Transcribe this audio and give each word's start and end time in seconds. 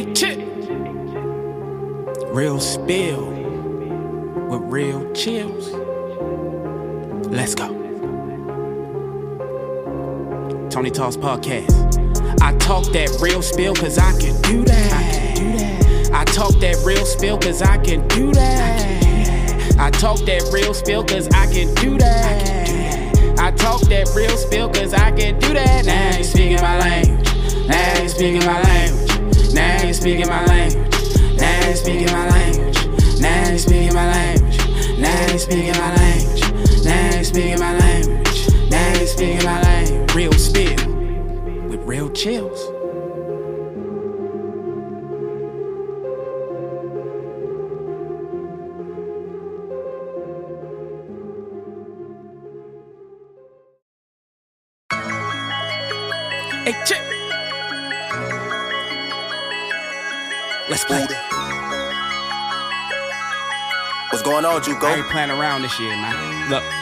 Hey. 0.00 0.36
Real 2.32 2.58
spill 2.58 3.26
with 4.48 4.62
real 4.72 5.00
Chillz. 5.12 5.68
Let's 7.30 7.54
go. 7.54 7.68
Tony 10.70 10.90
Talks 10.90 11.18
Podcast. 11.18 12.40
I 12.40 12.56
talk 12.56 12.86
that 12.92 13.18
real 13.20 13.42
spill 13.42 13.74
cause 13.74 13.98
I 13.98 14.18
can 14.18 14.40
do 14.40 14.64
that. 14.64 14.90
I 14.90 15.02
can 15.12 15.34
do 15.36 15.58
that. 15.58 16.10
I 16.14 16.24
talk 16.32 16.54
that 16.60 16.82
real 16.82 17.04
spill 17.04 17.38
cause 17.38 17.60
I 17.60 17.76
can 17.76 18.08
do 18.08 18.32
that. 18.32 19.76
I 19.78 19.90
talk 19.90 20.20
that 20.20 20.48
real 20.50 20.72
spill 20.72 21.04
cause 21.04 21.28
I 21.28 21.44
can 21.52 21.74
do 21.74 21.98
that. 21.98 23.38
I 23.38 23.50
talk 23.50 23.82
that 23.82 24.10
real 24.16 24.34
spill 24.38 24.70
cause 24.70 24.94
I 24.94 25.12
can 25.12 25.38
do 25.38 25.52
that. 25.52 25.84
Now 25.84 26.16
you 26.16 26.24
speaking 26.24 26.62
my 26.62 26.78
language. 26.78 27.68
Now 27.68 28.02
you 28.02 28.08
speaking 28.08 28.46
my 28.46 28.62
language. 28.62 29.09
Now 29.54 29.82
you 29.82 29.94
speaking 29.94 30.28
my 30.28 30.44
language. 30.46 30.96
Now 31.36 31.68
you 31.68 31.76
speaking 31.76 32.12
my 32.12 32.28
language. 32.28 33.20
Now 33.20 33.50
you 33.50 33.58
speaking 33.58 33.94
my 33.94 34.06
language. 34.06 34.58
Now 34.98 35.32
you 35.32 35.38
speaking 35.38 35.72
my 35.72 35.94
language. 35.94 36.09
What's 64.52 64.66
going 64.66 64.82
on, 64.82 64.90
I 64.90 64.96
ain't 64.96 65.06
playing 65.06 65.30
around 65.30 65.62
this 65.62 65.78
year, 65.78 65.90
man. 65.90 66.50
Look. 66.50 66.79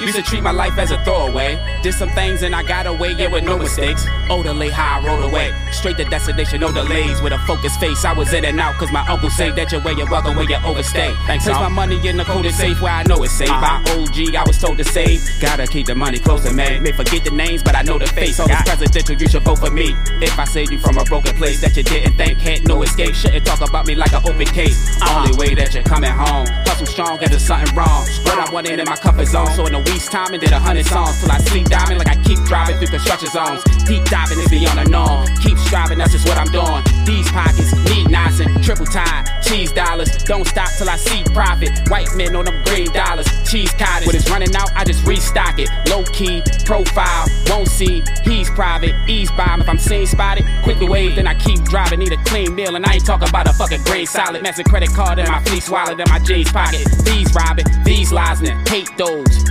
Used 0.00 0.16
to 0.16 0.22
treat 0.22 0.42
my 0.42 0.50
life 0.50 0.76
as 0.78 0.90
a 0.90 1.02
throwaway. 1.04 1.58
Did 1.82 1.94
some 1.94 2.10
things 2.10 2.42
and 2.42 2.54
I 2.54 2.62
got 2.62 2.86
away, 2.86 3.12
yeah, 3.12 3.28
with 3.28 3.44
no 3.44 3.58
mistakes. 3.58 4.04
Oh, 4.28 4.36
Orderly 4.36 4.68
how 4.68 5.00
I 5.00 5.06
rode 5.06 5.24
away. 5.24 5.54
Straight 5.72 5.96
to 5.96 6.04
destination, 6.04 6.60
no 6.60 6.70
delays. 6.70 7.22
With 7.22 7.32
a 7.32 7.38
focused 7.40 7.80
face, 7.80 8.04
I 8.04 8.12
was 8.12 8.32
in 8.34 8.44
and 8.44 8.60
out, 8.60 8.74
cause 8.74 8.92
my 8.92 9.06
uncle 9.08 9.30
said 9.30 9.56
that 9.56 9.72
your 9.72 9.82
way 9.82 9.94
you're 9.94 10.10
welcome 10.10 10.36
when 10.36 10.48
you 10.48 10.56
overstay. 10.64 11.14
Thanks, 11.26 11.44
Place 11.44 11.56
my 11.56 11.68
money 11.68 12.06
in 12.06 12.18
the 12.18 12.24
coded 12.24 12.52
safe 12.52 12.80
where 12.82 12.92
I 12.92 13.04
know 13.04 13.22
it's 13.22 13.32
safe. 13.32 13.48
Uh-huh. 13.48 13.82
By 13.84 13.92
OG, 13.92 14.34
I 14.34 14.44
was 14.46 14.58
told 14.58 14.76
to 14.78 14.84
save. 14.84 15.22
Gotta 15.40 15.66
keep 15.66 15.86
the 15.86 15.94
money 15.94 16.18
close 16.18 16.44
to 16.44 16.52
me. 16.52 16.78
May 16.78 16.92
forget 16.92 17.24
the 17.24 17.30
names, 17.30 17.62
but 17.62 17.74
I 17.74 17.82
know 17.82 17.98
the 17.98 18.06
face. 18.06 18.38
Always 18.38 18.62
presidential, 18.62 19.16
you 19.16 19.28
should 19.28 19.42
vote 19.42 19.58
for 19.58 19.70
me. 19.70 19.94
If 20.20 20.38
I 20.38 20.44
saved 20.44 20.72
you 20.72 20.78
from 20.78 20.98
a 20.98 21.04
broken 21.04 21.34
place 21.36 21.60
that 21.62 21.76
you 21.76 21.82
didn't 21.82 22.16
think 22.16 22.38
had 22.38 22.68
no 22.68 22.82
escape, 22.82 23.14
shouldn't 23.14 23.46
talk 23.46 23.66
about 23.66 23.86
me 23.86 23.94
like 23.94 24.12
an 24.12 24.22
open 24.26 24.46
case. 24.46 25.00
Only 25.02 25.30
uh-huh. 25.30 25.36
way 25.38 25.54
that 25.54 25.72
you're 25.72 25.84
coming 25.84 26.10
home. 26.10 26.46
Hustle 26.66 26.86
strong, 26.86 27.18
cause 27.18 27.30
there's 27.30 27.46
something 27.46 27.74
wrong. 27.74 28.06
But 28.24 28.38
I 28.38 28.52
wanted 28.52 28.78
in 28.78 28.84
my 28.84 28.96
comfort 28.96 29.26
zone, 29.26 29.48
so 29.52 29.64
in 29.66 29.74
a 29.74 29.85
week's 29.90 30.08
time, 30.08 30.32
and 30.32 30.40
did 30.40 30.52
a 30.52 30.58
hundred 30.58 30.86
songs 30.86 31.20
till 31.20 31.30
I 31.30 31.38
sleep 31.38 31.68
diving 31.68 31.98
like 31.98 32.08
I 32.08 32.16
keep 32.22 32.38
driving 32.44 32.76
through 32.76 32.88
construction 32.88 33.28
zones. 33.28 33.62
Deep 33.84 34.04
diving 34.06 34.38
is 34.38 34.48
beyond 34.48 34.78
the 34.78 34.88
norm. 34.90 35.26
Keep 35.42 35.58
striving, 35.58 35.98
that's 35.98 36.12
just 36.12 36.26
what 36.28 36.36
I'm 36.38 36.50
doing. 36.50 36.82
These 37.04 37.30
pockets 37.30 37.72
need 37.90 38.10
nothing. 38.10 38.48
Triple 38.62 38.86
tie, 38.86 39.24
cheese 39.42 39.72
dollars. 39.72 40.10
Don't 40.24 40.46
stop 40.46 40.68
till 40.76 40.88
I 40.88 40.96
see 40.96 41.22
profit. 41.32 41.70
White 41.88 42.08
men 42.16 42.34
on 42.36 42.44
them 42.44 42.62
green 42.64 42.90
dollars. 42.92 43.26
Cheese 43.48 43.72
cottage. 43.72 44.06
When 44.06 44.16
it's 44.16 44.28
running 44.30 44.54
out, 44.56 44.70
I 44.74 44.84
just 44.84 45.06
restock 45.06 45.58
it. 45.58 45.68
Low 45.88 46.04
key, 46.04 46.42
profile, 46.64 47.26
won't 47.48 47.68
see. 47.68 48.02
He's 48.24 48.50
private, 48.50 48.94
ease 49.08 49.30
bomb. 49.32 49.60
If 49.60 49.68
I'm 49.68 49.78
seen 49.78 50.06
spotted, 50.06 50.44
quick 50.62 50.78
to 50.78 50.86
wave, 50.86 51.16
then 51.16 51.26
I 51.26 51.34
keep 51.34 51.62
driving. 51.64 52.00
Need 52.00 52.12
a 52.12 52.22
clean 52.24 52.54
meal, 52.54 52.76
and 52.76 52.84
I 52.84 52.94
ain't 52.94 53.06
talking 53.06 53.28
about 53.28 53.48
a 53.48 53.52
fucking 53.52 53.82
grade 53.84 54.08
solid. 54.08 54.42
Massive 54.42 54.66
credit 54.66 54.90
card 54.90 55.18
in 55.18 55.28
my 55.28 55.42
fleece 55.44 55.68
wallet 55.70 55.98
in 56.00 56.06
my 56.08 56.18
J's 56.18 56.50
pocket. 56.50 56.86
These 57.04 57.32
robbing, 57.34 57.66
these 57.84 58.12
lies, 58.12 58.40
and 58.40 58.68
hate 58.68 58.90
those. 58.96 59.45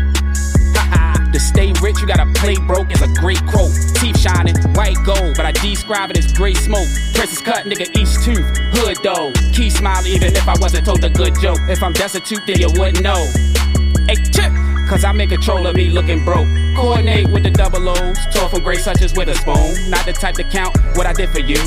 Rich, 1.96 2.02
you 2.02 2.08
gotta 2.08 2.32
play 2.40 2.56
broke. 2.56 2.92
It's 2.92 3.02
a 3.02 3.08
great 3.20 3.40
quote. 3.48 3.72
Teeth 3.96 4.20
shining, 4.20 4.56
white 4.74 4.98
gold, 5.06 5.36
but 5.36 5.46
I 5.46 5.52
describe 5.52 6.12
it 6.12 6.18
as 6.18 6.32
gray 6.34 6.54
smoke. 6.54 6.88
Princess 7.14 7.42
cut, 7.42 7.66
nigga, 7.66 7.88
each 7.96 8.14
tooth. 8.24 8.46
Hood 8.76 8.98
though. 9.04 9.32
Key 9.54 9.70
smile, 9.70 10.06
even 10.06 10.36
if 10.36 10.48
I 10.48 10.56
wasn't 10.60 10.86
told 10.86 11.04
a 11.04 11.10
good 11.10 11.34
joke. 11.40 11.60
If 11.70 11.82
I'm 11.84 11.94
destitute, 11.94 12.42
then 12.48 12.60
you 12.60 12.70
wouldn't 12.78 13.02
know. 13.02 13.28
Hey, 14.08 14.16
chip! 14.32 14.52
Cause 14.88 15.04
I'm 15.04 15.20
in 15.20 15.30
control 15.30 15.66
of 15.66 15.76
me 15.76 15.90
looking 15.90 16.24
broke. 16.24 16.48
Coordinate 16.76 17.30
with 17.30 17.44
the 17.44 17.50
double 17.50 17.90
O's. 17.90 18.18
Tore 18.34 18.50
from 18.50 18.62
great 18.62 18.80
such 18.80 19.02
as 19.02 19.16
with 19.16 19.30
a 19.30 19.36
spoon. 19.36 19.90
Not 19.90 20.06
the 20.06 20.14
type 20.14 20.36
to 20.36 20.44
count 20.44 20.78
what 20.96 21.08
I 21.08 21.14
did 21.14 21.30
for 21.30 21.40
you. 21.40 21.58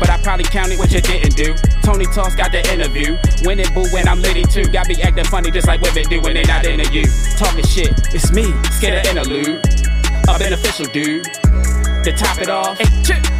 But 0.00 0.10
I 0.10 0.20
probably 0.22 0.44
counted 0.44 0.78
what 0.78 0.90
you 0.90 1.00
didn't 1.00 1.36
do. 1.36 1.54
Tony 1.82 2.06
Toss 2.06 2.34
got 2.34 2.50
the 2.50 2.60
interview. 2.72 3.16
It 3.46 3.74
boo 3.74 3.84
when 3.92 4.08
I'm 4.08 4.20
litty 4.20 4.42
too. 4.42 4.64
Got 4.64 4.88
me 4.88 5.00
acting 5.02 5.24
funny 5.26 5.52
just 5.52 5.68
like 5.68 5.80
women 5.82 6.04
do 6.08 6.20
when 6.20 6.34
they 6.34 6.42
not 6.44 6.66
into 6.66 6.90
you. 6.92 7.04
Talking 7.36 7.64
shit, 7.64 7.92
it's 8.12 8.32
me, 8.32 8.52
scared 8.72 9.06
of 9.06 9.16
interlude. 9.16 9.73
A 10.28 10.38
beneficial 10.38 10.86
dude. 10.86 11.24
To 12.04 12.12
top 12.12 12.38
it 12.38 12.50
off, 12.50 12.78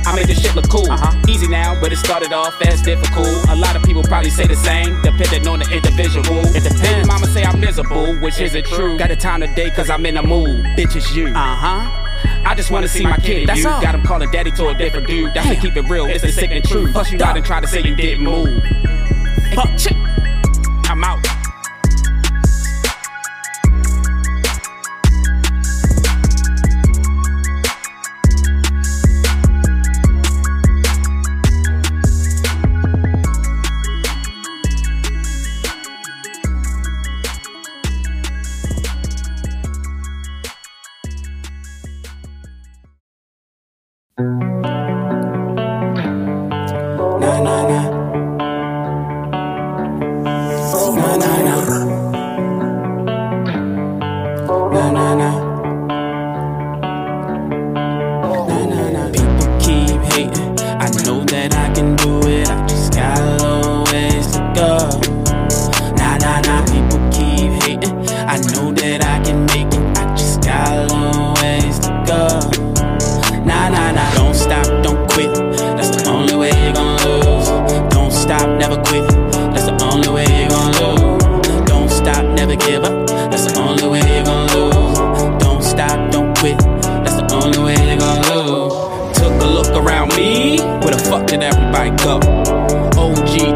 I 0.07 0.17
made 0.17 0.27
this 0.27 0.41
shit 0.41 0.55
look 0.55 0.69
cool. 0.71 0.91
Uh-huh. 0.91 1.23
Easy 1.29 1.47
now, 1.47 1.79
but 1.81 1.93
it 1.93 1.97
started 1.97 2.33
off 2.33 2.61
as 2.63 2.81
difficult. 2.81 3.29
A 3.51 3.57
lot 3.57 3.77
of 3.77 3.83
people 3.83 4.03
probably 4.03 4.31
say 4.31 4.47
the 4.47 4.57
same, 4.57 5.01
depending 5.03 5.47
on 5.47 5.59
the 5.59 5.71
individual. 5.71 6.39
It 6.57 6.63
depends. 6.63 7.07
Mama 7.07 7.27
say 7.27 7.45
I'm 7.45 7.61
miserable, 7.61 8.15
which 8.21 8.41
isn't 8.41 8.65
true. 8.67 8.97
Got 8.99 9.11
a 9.11 9.17
time 9.17 9.41
today, 9.41 9.71
cause 9.71 9.91
I'm 9.91 10.07
in 10.07 10.17
a 10.17 10.23
mood. 10.23 10.65
Bitch, 10.77 10.97
it's 10.97 11.15
you. 11.15 11.29
Uh 11.29 11.33
huh. 11.35 12.01
I 12.47 12.55
just 12.55 12.71
wanna 12.71 12.89
see 12.89 13.05
my 13.05 13.17
kid. 13.19 13.49
That's 13.49 13.61
you 13.61 13.69
all. 13.69 13.83
got 13.83 13.95
him 13.95 14.03
calling 14.03 14.31
daddy 14.31 14.51
to 14.53 14.69
a 14.69 14.75
different 14.75 15.07
dude. 15.07 15.35
That's 15.35 15.49
to 15.49 15.57
keep 15.57 15.77
it 15.77 15.89
real. 15.91 16.07
It's 16.07 16.23
the 16.23 16.33
sick 16.33 16.51
and 16.51 16.65
truth. 16.65 16.93
Plus, 16.93 17.13
you 17.13 17.19
died 17.19 17.37
and 17.37 17.45
tried 17.45 17.61
to 17.61 17.67
say 17.67 17.83
you 17.83 17.95
didn't 17.95 18.25
move. 18.25 18.63
Fuck. 19.55 19.69
I'm 20.89 21.05
out. 21.05 21.34
That 61.49 61.71
I 61.71 61.75
can 61.75 61.94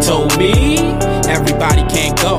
told 0.08 0.38
me 0.38 0.78
everybody 1.28 1.84
can't 1.92 2.16
go. 2.22 2.38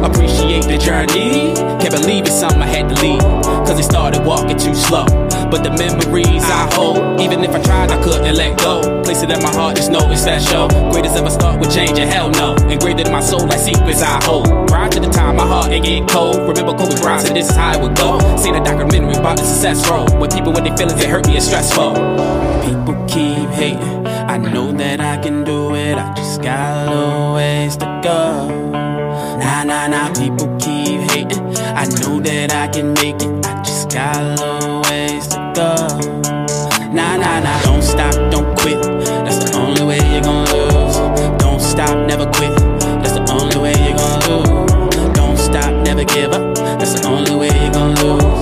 Appreciate 0.00 0.64
the 0.64 0.78
journey. 0.80 1.52
Can't 1.76 1.92
believe 1.92 2.24
it's 2.24 2.40
something 2.40 2.62
I 2.62 2.66
had 2.66 2.88
to 2.88 2.96
leave. 3.04 3.20
Cause 3.68 3.78
it 3.78 3.84
started 3.84 4.24
walking 4.24 4.56
too 4.56 4.74
slow. 4.74 5.04
But 5.52 5.62
the 5.62 5.70
memories 5.76 6.42
I 6.44 6.72
hold, 6.72 7.20
even 7.20 7.44
if 7.44 7.50
I 7.50 7.60
tried, 7.62 7.90
I 7.90 8.02
couldn't 8.02 8.34
let 8.34 8.58
go. 8.58 8.80
Place 9.04 9.22
it 9.22 9.30
in 9.30 9.42
my 9.42 9.52
heart, 9.52 9.76
just 9.76 9.90
know 9.90 10.10
it's 10.10 10.24
that 10.24 10.40
show. 10.40 10.68
Greatest 10.90 11.14
ever 11.14 11.28
start 11.28 11.60
with 11.60 11.70
change, 11.74 11.98
and 11.98 12.08
hell 12.08 12.30
no. 12.30 12.56
Engraved 12.72 13.00
in 13.00 13.12
my 13.12 13.20
soul 13.20 13.46
like 13.46 13.60
secrets 13.60 14.00
I 14.00 14.18
hold. 14.24 14.46
Prior 14.68 14.88
to 14.88 14.98
the 14.98 15.10
time, 15.10 15.36
my 15.36 15.46
heart 15.46 15.70
it 15.70 15.82
get 15.82 16.08
cold. 16.08 16.36
Remember 16.48 16.72
Kobe 16.72 16.98
Bryant 17.02 17.26
said 17.26 17.36
this 17.36 17.50
is 17.50 17.56
how 17.56 17.76
it 17.76 17.82
would 17.82 17.94
go. 17.94 18.18
Seen 18.38 18.54
a 18.54 18.64
documentary 18.64 19.20
about 19.20 19.36
the 19.36 19.44
success 19.44 19.86
road. 19.90 20.08
When 20.18 20.30
people 20.30 20.52
with 20.54 20.64
their 20.64 20.76
feelings, 20.78 20.98
it 21.04 21.10
hurt 21.10 21.26
me, 21.26 21.36
it's 21.36 21.44
stressful. 21.44 21.92
People 22.64 22.96
keep 23.06 23.50
hating. 23.50 24.01
I 24.28 24.38
know 24.38 24.72
that 24.72 25.00
I 25.00 25.16
can 25.18 25.44
do 25.44 25.74
it, 25.74 25.98
I 25.98 26.14
just 26.14 26.42
got 26.42 26.88
a 26.88 26.90
little 26.90 27.34
ways 27.34 27.76
to 27.78 28.00
go. 28.02 28.48
Nah, 29.38 29.64
nah, 29.64 29.88
nah, 29.88 30.12
people 30.14 30.48
keep 30.58 31.00
hating. 31.10 31.56
I 31.56 31.84
know 32.00 32.20
that 32.20 32.52
I 32.52 32.68
can 32.68 32.94
make 32.94 33.16
it, 33.16 33.46
I 33.46 33.62
just 33.62 33.90
got 33.90 34.16
a 34.16 34.34
little 34.40 34.82
ways 34.82 35.26
to 35.28 35.52
go. 35.54 35.74
Nah, 36.92 37.16
nah, 37.16 37.40
nah, 37.40 37.62
don't 37.62 37.82
stop, 37.82 38.14
don't 38.30 38.56
quit. 38.58 38.80
That's 39.24 39.38
the 39.44 39.56
only 39.58 39.84
way 39.84 39.98
you're 40.12 40.22
gonna 40.22 40.52
lose. 40.52 40.96
Don't 41.42 41.60
stop, 41.60 41.96
never 42.06 42.26
quit. 42.26 42.56
That's 43.02 43.14
the 43.14 43.26
only 43.32 43.58
way 43.58 43.74
you're 43.84 43.96
gonna 43.96 44.28
lose. 44.28 45.12
Don't 45.14 45.36
stop, 45.36 45.72
never 45.84 46.04
give 46.04 46.32
up. 46.32 46.54
That's 46.78 47.00
the 47.00 47.08
only 47.08 47.34
way 47.34 47.50
you're 47.60 47.72
gonna 47.72 48.02
lose. 48.04 48.41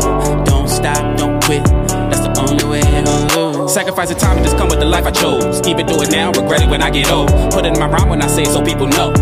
Time 3.74 4.36
and 4.36 4.44
just 4.44 4.58
come 4.58 4.68
with 4.68 4.80
the 4.80 4.86
life 4.86 5.06
I 5.06 5.10
chose. 5.10 5.62
Even 5.66 5.86
do 5.86 5.94
it 6.02 6.10
now, 6.10 6.32
regret 6.32 6.62
it 6.62 6.68
when 6.68 6.82
I 6.82 6.90
get 6.90 7.10
old. 7.10 7.30
Put 7.52 7.64
it 7.64 7.72
in 7.74 7.78
my 7.78 7.86
rhyme 7.86 8.08
when 8.08 8.20
I 8.22 8.26
say 8.26 8.42
it 8.42 8.50
so 8.50 8.62
people 8.62 8.86
know. 8.86 9.12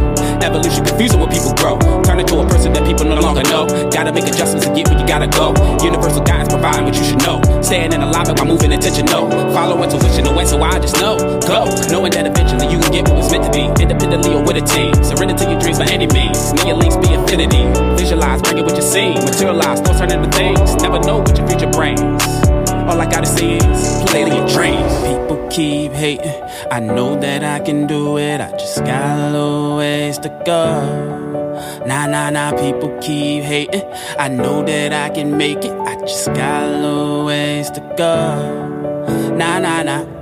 Evolution 0.40 0.84
confusing 0.84 1.20
when 1.20 1.28
people 1.28 1.52
grow. 1.54 1.78
Turn 2.02 2.18
into 2.18 2.40
a 2.40 2.46
person 2.48 2.72
that 2.72 2.86
people 2.86 3.04
no 3.04 3.20
longer 3.20 3.42
know. 3.44 3.66
Gotta 3.90 4.12
make 4.12 4.24
adjustments 4.24 4.66
to 4.66 4.72
get 4.72 4.88
where 4.88 4.98
you 4.98 5.06
gotta 5.06 5.28
go. 5.28 5.52
Universal 5.84 6.24
guidance 6.24 6.48
providing 6.48 6.84
what 6.84 6.96
you 6.96 7.04
should 7.04 7.20
know. 7.22 7.42
Staying 7.60 7.92
in 7.92 8.00
alignment 8.00 8.38
while 8.38 8.48
moving 8.48 8.72
attention, 8.72 9.06
no. 9.06 9.28
Follow 9.52 9.82
intuition, 9.82 10.24
no 10.24 10.32
way, 10.34 10.46
so 10.46 10.60
I 10.62 10.78
just 10.78 10.96
know. 10.96 11.18
Go, 11.44 11.68
knowing 11.92 12.12
that 12.12 12.26
eventually 12.26 12.72
you 12.72 12.80
can 12.80 12.92
get 12.92 13.08
what 13.08 13.16
was 13.20 13.30
meant 13.30 13.44
to 13.44 13.52
be. 13.52 13.68
Independently 13.82 14.32
or 14.32 14.42
with 14.42 14.56
a 14.56 14.64
team. 14.64 14.94
Surrender 15.04 15.36
to 15.36 15.44
your 15.44 15.60
dreams 15.60 15.78
by 15.78 15.86
any 15.92 16.06
means. 16.08 16.54
May 16.54 16.72
your 16.72 16.76
links 16.76 16.96
be 16.96 17.12
infinity. 17.12 17.68
Visualize, 18.00 18.40
bring 18.42 18.58
it 18.58 18.64
what 18.64 18.76
you 18.76 18.82
see. 18.82 19.12
Materialize, 19.12 19.80
thoughts 19.80 19.98
turn 19.98 20.10
into 20.10 20.30
things. 20.32 20.76
Never 20.80 20.98
know 21.00 21.18
what 21.18 21.36
your 21.36 21.46
future 21.46 21.68
brings. 21.68 22.47
All 22.70 23.00
I 23.00 23.06
gotta 23.10 23.26
say 23.26 23.56
is 23.56 24.02
play 24.10 24.26
your 24.26 24.46
dreams. 24.48 24.92
People 25.06 25.48
keep 25.50 25.92
hating. 25.92 26.42
I 26.70 26.80
know 26.80 27.18
that 27.20 27.42
I 27.42 27.64
can 27.64 27.86
do 27.86 28.18
it. 28.18 28.40
I 28.40 28.50
just 28.52 28.78
got 28.84 29.18
a 29.18 29.30
little 29.30 29.76
ways 29.76 30.18
to 30.18 30.28
go. 30.44 31.84
Nah, 31.86 32.06
nah, 32.06 32.30
nah. 32.30 32.52
People 32.52 32.96
keep 33.00 33.42
hating. 33.44 33.82
I 34.18 34.28
know 34.28 34.62
that 34.64 34.92
I 34.92 35.08
can 35.14 35.36
make 35.36 35.64
it. 35.64 35.72
I 35.72 35.96
just 36.00 36.26
got 36.34 36.62
a 36.64 36.78
little 36.78 37.24
ways 37.24 37.70
to 37.70 37.80
go. 37.96 39.34
Nah, 39.36 39.58
nah, 39.58 39.82
nah. 39.82 40.17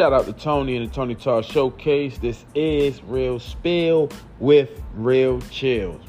Shout 0.00 0.14
out 0.14 0.24
to 0.24 0.32
Tony 0.32 0.78
and 0.78 0.88
the 0.88 0.94
Tony 0.94 1.14
Talk 1.14 1.44
Showcase. 1.44 2.16
This 2.16 2.46
is 2.54 3.04
Real 3.04 3.38
Spill 3.38 4.08
with 4.38 4.80
Real 4.94 5.40
Chillz. 5.50 6.00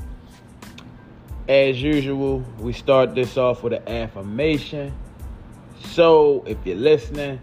As 1.49 1.83
usual, 1.83 2.39
we 2.57 2.71
start 2.71 3.15
this 3.15 3.35
off 3.35 3.63
with 3.63 3.73
an 3.73 3.85
affirmation. 3.89 4.93
So, 5.87 6.41
if 6.47 6.57
you're 6.63 6.77
listening, 6.77 7.41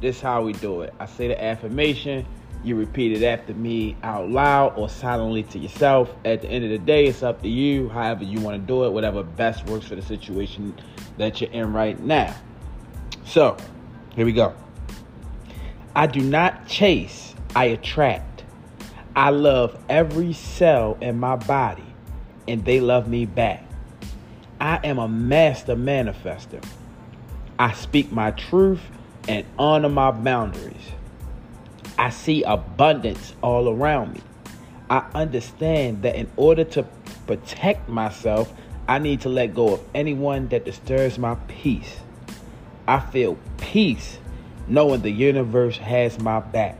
this 0.00 0.16
is 0.16 0.22
how 0.22 0.42
we 0.42 0.54
do 0.54 0.80
it. 0.80 0.94
I 0.98 1.04
say 1.04 1.28
the 1.28 1.44
affirmation, 1.44 2.24
you 2.64 2.76
repeat 2.76 3.20
it 3.20 3.22
after 3.22 3.52
me 3.52 3.94
out 4.02 4.30
loud 4.30 4.78
or 4.78 4.88
silently 4.88 5.42
to 5.42 5.58
yourself. 5.58 6.08
At 6.24 6.40
the 6.40 6.48
end 6.48 6.64
of 6.64 6.70
the 6.70 6.78
day, 6.78 7.08
it's 7.08 7.22
up 7.22 7.42
to 7.42 7.48
you, 7.50 7.90
however 7.90 8.24
you 8.24 8.40
want 8.40 8.58
to 8.58 8.66
do 8.66 8.86
it, 8.86 8.90
whatever 8.90 9.22
best 9.22 9.66
works 9.66 9.88
for 9.88 9.96
the 9.96 10.02
situation 10.02 10.74
that 11.18 11.42
you're 11.42 11.50
in 11.50 11.74
right 11.74 12.00
now. 12.00 12.34
So, 13.26 13.58
here 14.16 14.24
we 14.24 14.32
go. 14.32 14.54
I 15.94 16.06
do 16.06 16.20
not 16.20 16.68
chase, 16.68 17.34
I 17.54 17.64
attract. 17.66 18.44
I 19.16 19.30
love 19.30 19.76
every 19.88 20.32
cell 20.32 20.96
in 21.00 21.18
my 21.18 21.36
body, 21.36 21.84
and 22.46 22.64
they 22.64 22.80
love 22.80 23.08
me 23.08 23.26
back. 23.26 23.64
I 24.60 24.78
am 24.84 24.98
a 24.98 25.08
master 25.08 25.74
manifester. 25.74 26.62
I 27.58 27.72
speak 27.72 28.12
my 28.12 28.30
truth 28.30 28.80
and 29.28 29.44
honor 29.58 29.88
my 29.88 30.12
boundaries. 30.12 30.92
I 31.98 32.10
see 32.10 32.42
abundance 32.44 33.34
all 33.42 33.68
around 33.68 34.14
me. 34.14 34.20
I 34.88 35.04
understand 35.14 36.02
that 36.02 36.14
in 36.14 36.30
order 36.36 36.64
to 36.64 36.84
protect 37.26 37.88
myself, 37.88 38.52
I 38.88 38.98
need 38.98 39.22
to 39.22 39.28
let 39.28 39.54
go 39.54 39.74
of 39.74 39.80
anyone 39.94 40.48
that 40.48 40.64
disturbs 40.64 41.18
my 41.18 41.34
peace. 41.48 42.00
I 42.88 43.00
feel 43.00 43.38
peace 43.58 44.18
knowing 44.70 45.02
the 45.02 45.10
universe 45.10 45.76
has 45.76 46.18
my 46.20 46.38
back. 46.38 46.78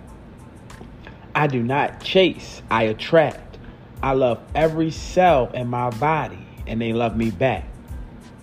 I 1.35 1.49
do 1.49 1.63
not 1.63 2.03
chase, 2.03 2.63
I 2.71 2.85
attract. 2.85 3.59
I 4.03 4.13
love 4.13 4.41
every 4.55 4.91
cell 4.91 5.51
in 5.53 5.69
my 5.69 5.91
body 5.91 6.47
and 6.67 6.81
they 6.81 6.93
love 6.93 7.17
me 7.17 7.31
back. 7.31 7.65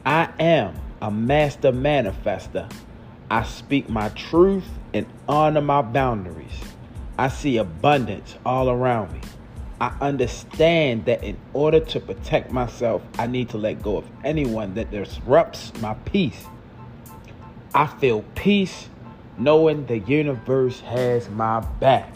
I 0.05 0.29
am 0.39 0.75
a 1.01 1.09
master 1.09 1.71
manifester. 1.71 2.71
I 3.31 3.43
speak 3.43 3.89
my 3.89 4.09
truth 4.09 4.67
and 4.93 5.05
honor 5.27 5.61
my 5.61 5.81
boundaries. 5.81 6.59
I 7.17 7.29
see 7.29 7.57
abundance 7.57 8.35
all 8.45 8.69
around 8.69 9.13
me. 9.13 9.21
I 9.79 9.95
understand 10.01 11.05
that 11.05 11.23
in 11.23 11.37
order 11.53 11.79
to 11.79 11.99
protect 11.99 12.51
myself, 12.51 13.01
I 13.17 13.27
need 13.27 13.49
to 13.49 13.57
let 13.57 13.81
go 13.81 13.97
of 13.97 14.05
anyone 14.23 14.73
that 14.73 14.91
disrupts 14.91 15.71
my 15.81 15.93
peace. 15.93 16.45
I 17.73 17.85
feel 17.85 18.23
peace 18.35 18.89
knowing 19.37 19.85
the 19.85 19.99
universe 19.99 20.79
has 20.81 21.29
my 21.29 21.59
back. 21.79 22.13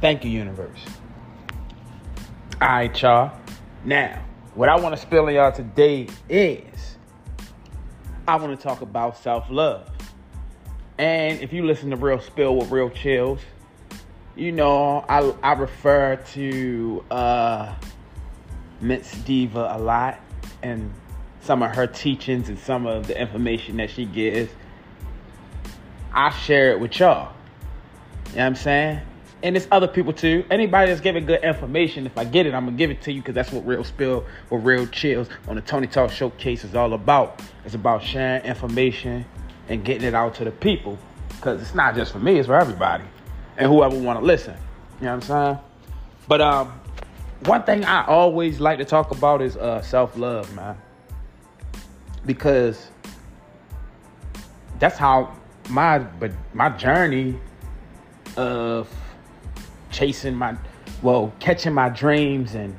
Thank 0.00 0.24
you, 0.24 0.30
universe. 0.30 0.78
All 2.60 2.68
right, 2.68 3.02
y'all. 3.02 3.38
Now, 3.84 4.22
what 4.54 4.68
I 4.68 4.76
want 4.76 4.94
to 4.94 5.00
spill 5.00 5.26
on 5.26 5.34
y'all 5.34 5.52
today 5.52 6.08
is 6.28 6.96
I 8.26 8.36
want 8.36 8.58
to 8.58 8.62
talk 8.62 8.80
about 8.80 9.16
self 9.18 9.50
love. 9.50 9.90
And 10.98 11.40
if 11.40 11.52
you 11.52 11.64
listen 11.66 11.90
to 11.90 11.96
Real 11.96 12.20
Spill 12.20 12.56
with 12.56 12.70
Real 12.70 12.88
Chillz, 12.90 13.40
you 14.34 14.52
know 14.52 15.04
I, 15.08 15.34
I 15.42 15.52
refer 15.52 16.16
to 16.32 17.04
uh, 17.10 17.74
Miss 18.80 19.12
Diva 19.12 19.72
a 19.72 19.78
lot 19.78 20.20
and 20.62 20.92
some 21.40 21.62
of 21.62 21.74
her 21.76 21.86
teachings 21.86 22.48
and 22.48 22.58
some 22.58 22.86
of 22.86 23.06
the 23.06 23.20
information 23.20 23.76
that 23.76 23.90
she 23.90 24.04
gives 24.04 24.50
I 26.16 26.30
share 26.30 26.72
it 26.72 26.80
with 26.80 26.98
y'all. 26.98 27.30
You 28.30 28.36
know 28.36 28.38
what 28.38 28.46
I'm 28.46 28.54
saying? 28.56 29.00
And 29.42 29.54
it's 29.54 29.68
other 29.70 29.86
people 29.86 30.14
too. 30.14 30.46
Anybody 30.50 30.88
that's 30.88 31.02
giving 31.02 31.26
good 31.26 31.44
information, 31.44 32.06
if 32.06 32.16
I 32.16 32.24
get 32.24 32.46
it, 32.46 32.54
I'm 32.54 32.64
gonna 32.64 32.76
give 32.78 32.90
it 32.90 33.02
to 33.02 33.12
you 33.12 33.20
because 33.20 33.34
that's 33.34 33.52
what 33.52 33.66
Real 33.66 33.84
Spill 33.84 34.24
or 34.48 34.58
Real 34.58 34.86
Chillz 34.86 35.28
on 35.46 35.56
the 35.56 35.60
Tony 35.60 35.86
Talk 35.86 36.10
Showcase 36.10 36.64
is 36.64 36.74
all 36.74 36.94
about. 36.94 37.42
It's 37.66 37.74
about 37.74 38.02
sharing 38.02 38.42
information 38.46 39.26
and 39.68 39.84
getting 39.84 40.08
it 40.08 40.14
out 40.14 40.34
to 40.36 40.44
the 40.46 40.52
people. 40.52 40.98
Cause 41.42 41.60
it's 41.60 41.74
not 41.74 41.94
just 41.94 42.12
for 42.12 42.18
me, 42.18 42.38
it's 42.38 42.46
for 42.46 42.58
everybody. 42.58 43.04
And 43.58 43.70
whoever 43.70 43.98
wanna 43.98 44.22
listen. 44.22 44.56
You 45.00 45.04
know 45.04 45.16
what 45.16 45.30
I'm 45.30 45.54
saying? 45.54 45.58
But 46.26 46.40
um 46.40 46.80
one 47.44 47.62
thing 47.64 47.84
I 47.84 48.06
always 48.06 48.58
like 48.58 48.78
to 48.78 48.86
talk 48.86 49.10
about 49.10 49.42
is 49.42 49.58
uh 49.58 49.82
self-love, 49.82 50.54
man. 50.54 50.78
Because 52.24 52.88
that's 54.78 54.96
how 54.96 55.36
my 55.68 55.98
but 55.98 56.32
my 56.54 56.68
journey 56.70 57.38
of 58.36 58.88
chasing 59.90 60.34
my 60.34 60.56
well 61.02 61.32
catching 61.40 61.72
my 61.72 61.88
dreams 61.88 62.54
and 62.54 62.76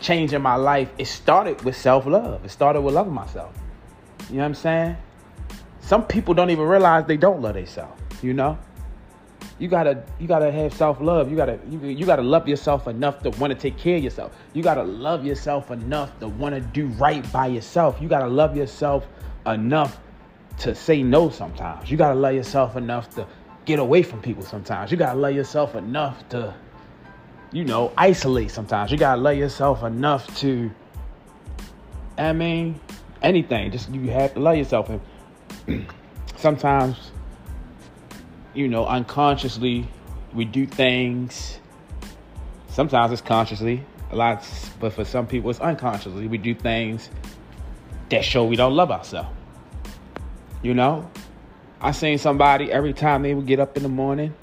changing 0.00 0.42
my 0.42 0.56
life 0.56 0.90
it 0.98 1.06
started 1.06 1.62
with 1.64 1.76
self-love. 1.76 2.44
It 2.44 2.50
started 2.50 2.80
with 2.80 2.94
loving 2.94 3.14
myself. 3.14 3.54
You 4.28 4.36
know 4.36 4.40
what 4.40 4.46
i'm 4.46 4.54
saying? 4.54 4.96
Some 5.80 6.04
people 6.04 6.34
don't 6.34 6.50
even 6.50 6.64
realize 6.64 7.06
they 7.06 7.16
don't 7.16 7.40
love 7.40 7.54
themselves 7.54 8.00
you 8.22 8.34
know? 8.34 8.58
You 9.58 9.68
gotta 9.68 10.04
you 10.18 10.26
gotta 10.26 10.52
have 10.52 10.74
self-love. 10.74 11.30
You 11.30 11.36
gotta 11.36 11.58
you, 11.68 11.78
you 11.78 12.04
gotta 12.04 12.22
love 12.22 12.46
yourself 12.46 12.88
enough 12.88 13.22
to 13.22 13.30
want 13.30 13.52
to 13.52 13.58
take 13.58 13.78
care 13.78 13.96
of 13.96 14.04
yourself. 14.04 14.36
You 14.52 14.62
gotta 14.62 14.82
love 14.82 15.24
yourself 15.24 15.70
enough 15.70 16.18
to 16.20 16.28
want 16.28 16.54
to 16.54 16.60
do 16.60 16.88
right 16.88 17.30
by 17.32 17.46
yourself. 17.46 17.96
You 18.00 18.08
gotta 18.08 18.28
love 18.28 18.54
yourself 18.56 19.06
enough 19.46 19.98
to 20.58 20.74
say 20.74 21.02
no 21.02 21.30
sometimes. 21.30 21.90
You 21.90 21.96
gotta 21.96 22.18
love 22.18 22.34
yourself 22.34 22.76
enough 22.76 23.10
to 23.16 23.26
get 23.64 23.78
away 23.78 24.02
from 24.02 24.22
people 24.22 24.42
sometimes. 24.42 24.90
You 24.90 24.96
gotta 24.96 25.18
love 25.18 25.34
yourself 25.34 25.74
enough 25.74 26.26
to, 26.30 26.54
you 27.52 27.64
know, 27.64 27.92
isolate 27.96 28.50
sometimes. 28.50 28.90
You 28.90 28.98
gotta 28.98 29.20
love 29.20 29.36
yourself 29.36 29.82
enough 29.82 30.34
to, 30.38 30.70
I 32.16 32.32
mean, 32.32 32.80
anything. 33.22 33.70
Just 33.70 33.90
you 33.90 34.10
have 34.10 34.34
to 34.34 34.40
love 34.40 34.56
yourself. 34.56 34.88
And 34.88 35.86
sometimes, 36.36 37.10
you 38.54 38.68
know, 38.68 38.86
unconsciously, 38.86 39.86
we 40.32 40.44
do 40.44 40.66
things. 40.66 41.58
Sometimes 42.68 43.12
it's 43.12 43.22
consciously, 43.22 43.84
a 44.10 44.16
lot, 44.16 44.46
but 44.80 44.92
for 44.92 45.04
some 45.04 45.26
people, 45.26 45.50
it's 45.50 45.60
unconsciously. 45.60 46.28
We 46.28 46.38
do 46.38 46.54
things 46.54 47.10
that 48.10 48.24
show 48.24 48.44
we 48.44 48.56
don't 48.56 48.74
love 48.74 48.90
ourselves. 48.90 49.35
You 50.66 50.74
know, 50.74 51.08
I 51.80 51.92
seen 51.92 52.18
somebody 52.18 52.72
every 52.72 52.92
time 52.92 53.22
they 53.22 53.34
would 53.34 53.46
get 53.46 53.60
up 53.60 53.76
in 53.76 53.84
the 53.84 53.88
morning, 53.88 54.34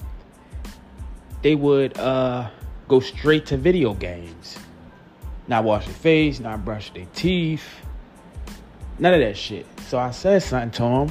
they 1.42 1.54
would 1.54 1.98
uh, 1.98 2.48
go 2.88 3.00
straight 3.00 3.44
to 3.48 3.58
video 3.58 3.92
games. 3.92 4.58
Not 5.48 5.64
wash 5.64 5.84
their 5.84 5.92
face, 5.92 6.40
not 6.40 6.64
brush 6.64 6.90
their 6.94 7.04
teeth, 7.14 7.68
none 8.98 9.12
of 9.12 9.20
that 9.20 9.36
shit. 9.36 9.66
So 9.88 9.98
I 9.98 10.12
said 10.12 10.42
something 10.42 10.70
to 10.70 10.82
him. 10.84 11.10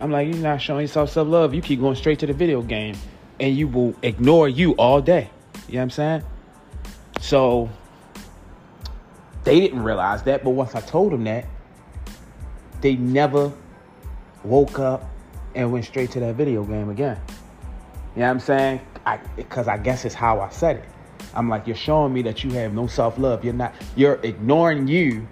I'm 0.00 0.10
like, 0.10 0.26
you're 0.26 0.42
not 0.42 0.60
showing 0.60 0.80
yourself 0.80 1.10
self 1.10 1.28
love. 1.28 1.54
You 1.54 1.62
keep 1.62 1.78
going 1.78 1.94
straight 1.94 2.18
to 2.18 2.26
the 2.26 2.32
video 2.32 2.60
game 2.60 2.96
and 3.38 3.56
you 3.56 3.68
will 3.68 3.94
ignore 4.02 4.48
you 4.48 4.72
all 4.72 5.00
day. 5.00 5.30
You 5.68 5.74
know 5.74 5.78
what 5.78 5.82
I'm 5.82 5.90
saying? 5.90 6.22
So 7.20 7.70
they 9.44 9.60
didn't 9.60 9.84
realize 9.84 10.24
that, 10.24 10.42
but 10.42 10.50
once 10.50 10.74
I 10.74 10.80
told 10.80 11.12
them 11.12 11.22
that, 11.22 11.46
they 12.80 12.96
never 12.96 13.52
woke 14.44 14.78
up 14.78 15.08
and 15.54 15.72
went 15.72 15.84
straight 15.84 16.10
to 16.12 16.20
that 16.20 16.34
video 16.34 16.64
game 16.64 16.90
again. 16.90 17.20
You 18.14 18.20
know 18.20 18.26
what 18.26 18.30
I'm 18.30 18.40
saying? 18.40 18.80
I 19.06 19.18
because 19.36 19.68
I 19.68 19.76
guess 19.78 20.04
it's 20.04 20.14
how 20.14 20.40
I 20.40 20.48
said 20.50 20.76
it. 20.76 20.84
I'm 21.34 21.48
like, 21.48 21.66
you're 21.66 21.76
showing 21.76 22.12
me 22.12 22.22
that 22.22 22.42
you 22.42 22.50
have 22.52 22.72
no 22.74 22.86
self-love. 22.86 23.44
You're 23.44 23.54
not 23.54 23.74
you're 23.96 24.18
ignoring 24.22 24.88
you 24.88 25.26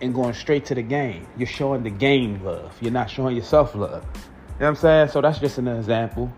and 0.00 0.14
going 0.14 0.34
straight 0.34 0.64
to 0.66 0.74
the 0.74 0.82
game. 0.82 1.26
You're 1.36 1.46
showing 1.46 1.82
the 1.82 1.90
game 1.90 2.42
love. 2.44 2.76
You're 2.80 2.92
not 2.92 3.10
showing 3.10 3.36
yourself 3.36 3.74
love. 3.74 4.02
You 4.02 4.20
know 4.60 4.66
what 4.66 4.66
I'm 4.68 4.76
saying? 4.76 5.08
So 5.08 5.20
that's 5.20 5.38
just 5.38 5.58
an 5.58 5.68
example 5.68 6.32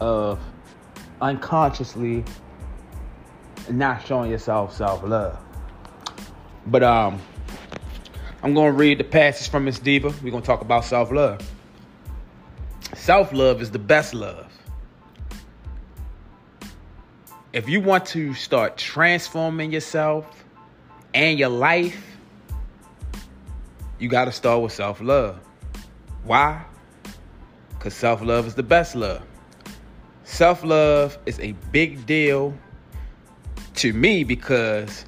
of 0.00 0.40
unconsciously 1.20 2.24
not 3.68 4.04
showing 4.06 4.30
yourself 4.30 4.74
self-love. 4.74 5.38
But 6.66 6.82
um 6.82 7.20
I'm 8.42 8.54
gonna 8.54 8.72
read 8.72 8.98
the 8.98 9.04
passage 9.04 9.50
from 9.50 9.66
Miss 9.66 9.78
Diva. 9.78 10.14
We're 10.22 10.30
gonna 10.30 10.44
talk 10.44 10.62
about 10.62 10.84
self-love. 10.84 11.40
Self-love 12.94 13.60
is 13.60 13.70
the 13.70 13.78
best 13.78 14.14
love. 14.14 14.50
If 17.52 17.68
you 17.68 17.80
want 17.80 18.06
to 18.06 18.32
start 18.32 18.76
transforming 18.76 19.72
yourself 19.72 20.44
and 21.12 21.38
your 21.38 21.48
life, 21.48 22.00
you 23.98 24.08
got 24.08 24.26
to 24.26 24.32
start 24.32 24.62
with 24.62 24.72
self 24.72 25.00
love. 25.00 25.38
Why? 26.24 26.64
Because 27.70 27.92
self 27.92 28.22
love 28.22 28.46
is 28.46 28.54
the 28.54 28.62
best 28.62 28.94
love. 28.94 29.22
Self 30.24 30.64
love 30.64 31.18
is 31.26 31.38
a 31.40 31.52
big 31.72 32.06
deal 32.06 32.56
to 33.74 33.92
me 33.92 34.24
because 34.24 35.04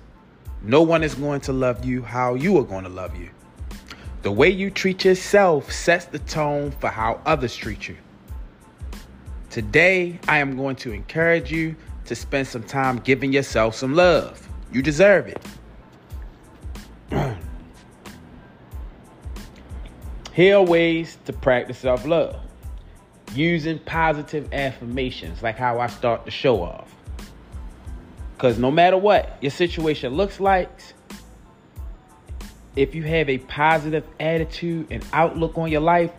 no 0.64 0.82
one 0.82 1.02
is 1.02 1.14
going 1.14 1.40
to 1.42 1.52
love 1.52 1.84
you 1.84 2.02
how 2.02 2.34
you 2.34 2.56
are 2.58 2.64
going 2.64 2.84
to 2.84 2.90
love 2.90 3.16
you. 3.16 3.30
The 4.22 4.30
way 4.30 4.48
you 4.48 4.70
treat 4.70 5.04
yourself 5.04 5.72
sets 5.72 6.04
the 6.04 6.20
tone 6.20 6.70
for 6.70 6.88
how 6.88 7.20
others 7.26 7.56
treat 7.56 7.88
you. 7.88 7.96
Today, 9.50 10.20
I 10.28 10.38
am 10.38 10.56
going 10.56 10.76
to 10.76 10.92
encourage 10.92 11.50
you 11.50 11.74
to 12.04 12.14
spend 12.14 12.46
some 12.46 12.62
time 12.62 12.98
giving 12.98 13.32
yourself 13.32 13.74
some 13.74 13.94
love. 13.94 14.48
You 14.70 14.82
deserve 14.82 15.26
it. 15.26 15.44
Here 20.32 20.56
are 20.56 20.62
ways 20.62 21.18
to 21.24 21.32
practice 21.32 21.78
self 21.78 22.06
love 22.06 22.36
using 23.34 23.78
positive 23.80 24.52
affirmations, 24.52 25.42
like 25.42 25.56
how 25.56 25.80
I 25.80 25.88
start 25.88 26.24
the 26.24 26.30
show 26.30 26.62
off. 26.62 26.94
Because 28.42 28.58
no 28.58 28.72
matter 28.72 28.96
what 28.96 29.38
your 29.40 29.52
situation 29.52 30.14
looks 30.14 30.40
like, 30.40 30.68
if 32.74 32.92
you 32.92 33.04
have 33.04 33.28
a 33.28 33.38
positive 33.38 34.04
attitude 34.18 34.88
and 34.90 35.06
outlook 35.12 35.56
on 35.56 35.70
your 35.70 35.80
life, 35.80 36.10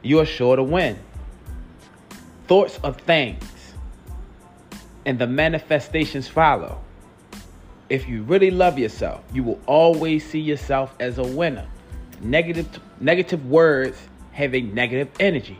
you're 0.00 0.24
sure 0.24 0.56
to 0.56 0.62
win. 0.62 0.98
Thoughts 2.46 2.78
of 2.82 2.96
things 3.02 3.44
and 5.04 5.18
the 5.18 5.26
manifestations 5.26 6.26
follow. 6.26 6.80
If 7.90 8.08
you 8.08 8.22
really 8.22 8.50
love 8.50 8.78
yourself, 8.78 9.22
you 9.30 9.42
will 9.42 9.60
always 9.66 10.24
see 10.24 10.40
yourself 10.40 10.96
as 10.98 11.18
a 11.18 11.24
winner. 11.24 11.68
Negative 12.22 12.66
negative 13.00 13.44
words 13.44 14.00
have 14.32 14.54
a 14.54 14.62
negative 14.62 15.10
energy, 15.20 15.58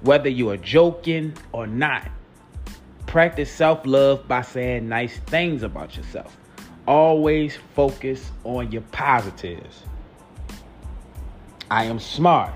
whether 0.00 0.30
you 0.30 0.48
are 0.48 0.56
joking 0.56 1.34
or 1.52 1.66
not. 1.66 2.08
Practice 3.10 3.50
self-love 3.50 4.28
by 4.28 4.42
saying 4.42 4.88
nice 4.88 5.18
things 5.18 5.64
about 5.64 5.96
yourself. 5.96 6.36
Always 6.86 7.56
focus 7.74 8.30
on 8.44 8.70
your 8.70 8.82
positives. 8.92 9.82
I 11.68 11.86
am 11.86 11.98
smart. 11.98 12.52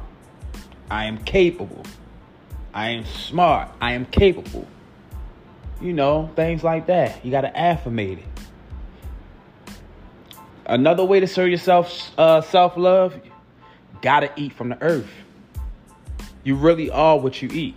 I 0.89 1.07
am 1.07 1.19
capable. 1.25 1.83
I 2.73 2.91
am 2.91 3.05
smart. 3.05 3.69
I 3.81 3.95
am 3.95 4.07
capable. 4.07 4.69
You 5.81 5.93
know, 5.93 6.31
things 6.37 6.63
like 6.63 6.87
that. 6.87 7.25
You 7.25 7.33
got 7.33 7.41
to 7.41 7.53
affirmate 7.53 8.21
it. 8.21 9.75
Another 10.67 11.05
way 11.05 11.19
to 11.19 11.27
serve 11.27 11.51
yourself 11.51 12.13
uh, 12.17 12.43
self 12.43 12.77
love, 12.77 13.21
gotta 14.03 14.31
eat 14.37 14.53
from 14.53 14.69
the 14.69 14.81
earth. 14.81 15.11
You 16.45 16.55
really 16.55 16.93
are 16.93 17.19
what 17.19 17.43
you 17.43 17.49
eat. 17.53 17.75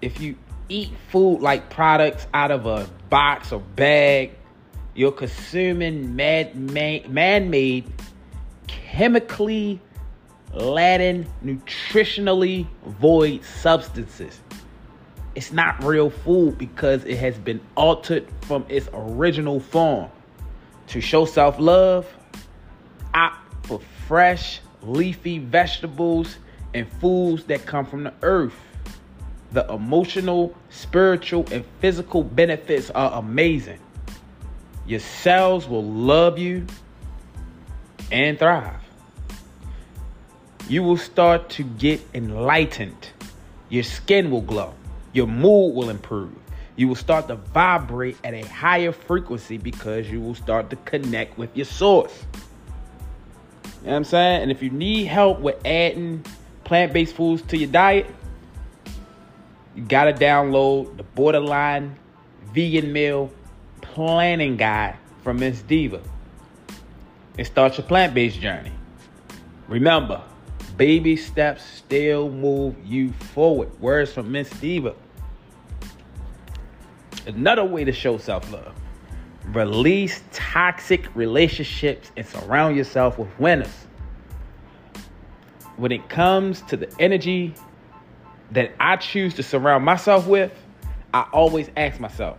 If 0.00 0.20
you 0.20 0.36
eat 0.70 0.90
food 1.10 1.40
like 1.40 1.68
products 1.68 2.26
out 2.32 2.50
of 2.50 2.64
a 2.64 2.88
box 3.10 3.52
or 3.52 3.60
bag, 3.60 4.32
you're 4.94 5.12
consuming 5.12 6.16
man 6.16 7.50
made, 7.50 7.92
chemically 8.66 9.80
laden, 10.54 11.26
nutritionally 11.44 12.66
void 12.86 13.44
substances. 13.44 14.40
It's 15.34 15.52
not 15.52 15.82
real 15.84 16.10
food 16.10 16.58
because 16.58 17.04
it 17.04 17.18
has 17.18 17.38
been 17.38 17.60
altered 17.76 18.26
from 18.42 18.64
its 18.68 18.88
original 18.92 19.60
form. 19.60 20.10
To 20.88 21.00
show 21.00 21.24
self 21.24 21.60
love, 21.60 22.06
opt 23.14 23.66
for 23.66 23.80
fresh, 24.08 24.60
leafy 24.82 25.38
vegetables 25.38 26.36
and 26.74 26.90
foods 27.00 27.44
that 27.44 27.64
come 27.64 27.86
from 27.86 28.02
the 28.04 28.14
earth. 28.22 28.54
The 29.52 29.70
emotional, 29.72 30.54
spiritual, 30.68 31.46
and 31.50 31.64
physical 31.80 32.22
benefits 32.22 32.90
are 32.90 33.18
amazing. 33.18 33.80
Your 34.86 35.00
cells 35.00 35.68
will 35.68 35.84
love 35.84 36.38
you 36.38 36.66
and 38.12 38.38
thrive. 38.38 38.80
You 40.68 40.84
will 40.84 40.96
start 40.96 41.50
to 41.50 41.64
get 41.64 42.00
enlightened. 42.14 43.08
Your 43.68 43.82
skin 43.82 44.30
will 44.30 44.40
glow. 44.40 44.74
Your 45.12 45.26
mood 45.26 45.74
will 45.74 45.90
improve. 45.90 46.36
You 46.76 46.88
will 46.88 46.96
start 46.96 47.28
to 47.28 47.36
vibrate 47.36 48.16
at 48.22 48.34
a 48.34 48.42
higher 48.42 48.92
frequency 48.92 49.58
because 49.58 50.08
you 50.08 50.20
will 50.20 50.34
start 50.34 50.70
to 50.70 50.76
connect 50.76 51.36
with 51.36 51.56
your 51.56 51.66
source. 51.66 52.24
You 53.64 53.86
know 53.86 53.90
what 53.90 53.96
I'm 53.96 54.04
saying? 54.04 54.42
And 54.42 54.50
if 54.50 54.62
you 54.62 54.70
need 54.70 55.06
help 55.06 55.40
with 55.40 55.56
adding 55.64 56.24
plant 56.64 56.92
based 56.92 57.16
foods 57.16 57.42
to 57.42 57.56
your 57.56 57.70
diet, 57.70 58.06
you 59.74 59.82
got 59.82 60.04
to 60.04 60.12
download 60.12 60.96
the 60.96 61.02
Borderline 61.02 61.96
Vegan 62.52 62.92
Meal 62.92 63.30
Planning 63.80 64.56
Guide 64.56 64.96
from 65.22 65.38
Miss 65.38 65.62
Diva 65.62 66.00
and 67.38 67.46
start 67.46 67.78
your 67.78 67.86
plant 67.86 68.14
based 68.14 68.40
journey. 68.40 68.72
Remember, 69.68 70.22
Baby 70.80 71.14
steps 71.14 71.62
still 71.62 72.30
move 72.30 72.74
you 72.86 73.12
forward. 73.12 73.78
Words 73.82 74.14
from 74.14 74.32
Miss 74.32 74.48
Diva. 74.48 74.94
Another 77.26 77.66
way 77.66 77.84
to 77.84 77.92
show 77.92 78.16
self 78.16 78.50
love 78.50 78.74
release 79.48 80.22
toxic 80.32 81.14
relationships 81.14 82.10
and 82.16 82.26
surround 82.26 82.78
yourself 82.78 83.18
with 83.18 83.28
winners. 83.38 83.86
When 85.76 85.92
it 85.92 86.08
comes 86.08 86.62
to 86.62 86.78
the 86.78 86.90
energy 86.98 87.52
that 88.52 88.72
I 88.80 88.96
choose 88.96 89.34
to 89.34 89.42
surround 89.42 89.84
myself 89.84 90.26
with, 90.26 90.52
I 91.12 91.26
always 91.32 91.70
ask 91.76 92.00
myself, 92.00 92.38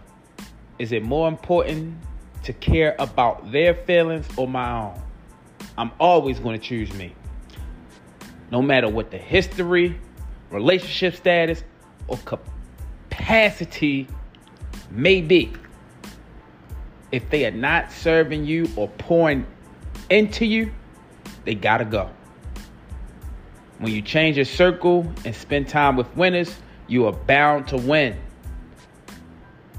is 0.79 0.91
it 0.91 1.03
more 1.03 1.27
important 1.27 1.97
to 2.43 2.53
care 2.53 2.95
about 2.99 3.51
their 3.51 3.73
feelings 3.73 4.27
or 4.37 4.47
my 4.47 4.71
own? 4.71 5.01
I'm 5.77 5.91
always 5.99 6.39
going 6.39 6.59
to 6.59 6.65
choose 6.65 6.93
me 6.93 7.15
no 8.51 8.61
matter 8.61 8.89
what 8.89 9.09
the 9.11 9.17
history, 9.17 9.97
relationship 10.49 11.15
status, 11.15 11.63
or 12.07 12.19
capacity 13.09 14.07
may 14.91 15.21
be. 15.21 15.53
If 17.11 17.29
they 17.29 17.45
are 17.45 17.51
not 17.51 17.91
serving 17.91 18.45
you 18.45 18.69
or 18.75 18.89
pouring 18.89 19.45
into 20.09 20.45
you, 20.45 20.71
they 21.45 21.55
gotta 21.55 21.85
go. 21.85 22.09
When 23.81 23.91
you 23.91 24.03
change 24.03 24.35
your 24.35 24.45
circle 24.45 25.11
and 25.25 25.35
spend 25.35 25.67
time 25.67 25.95
with 25.95 26.15
winners, 26.15 26.55
you 26.85 27.07
are 27.07 27.11
bound 27.11 27.67
to 27.69 27.77
win. 27.77 28.15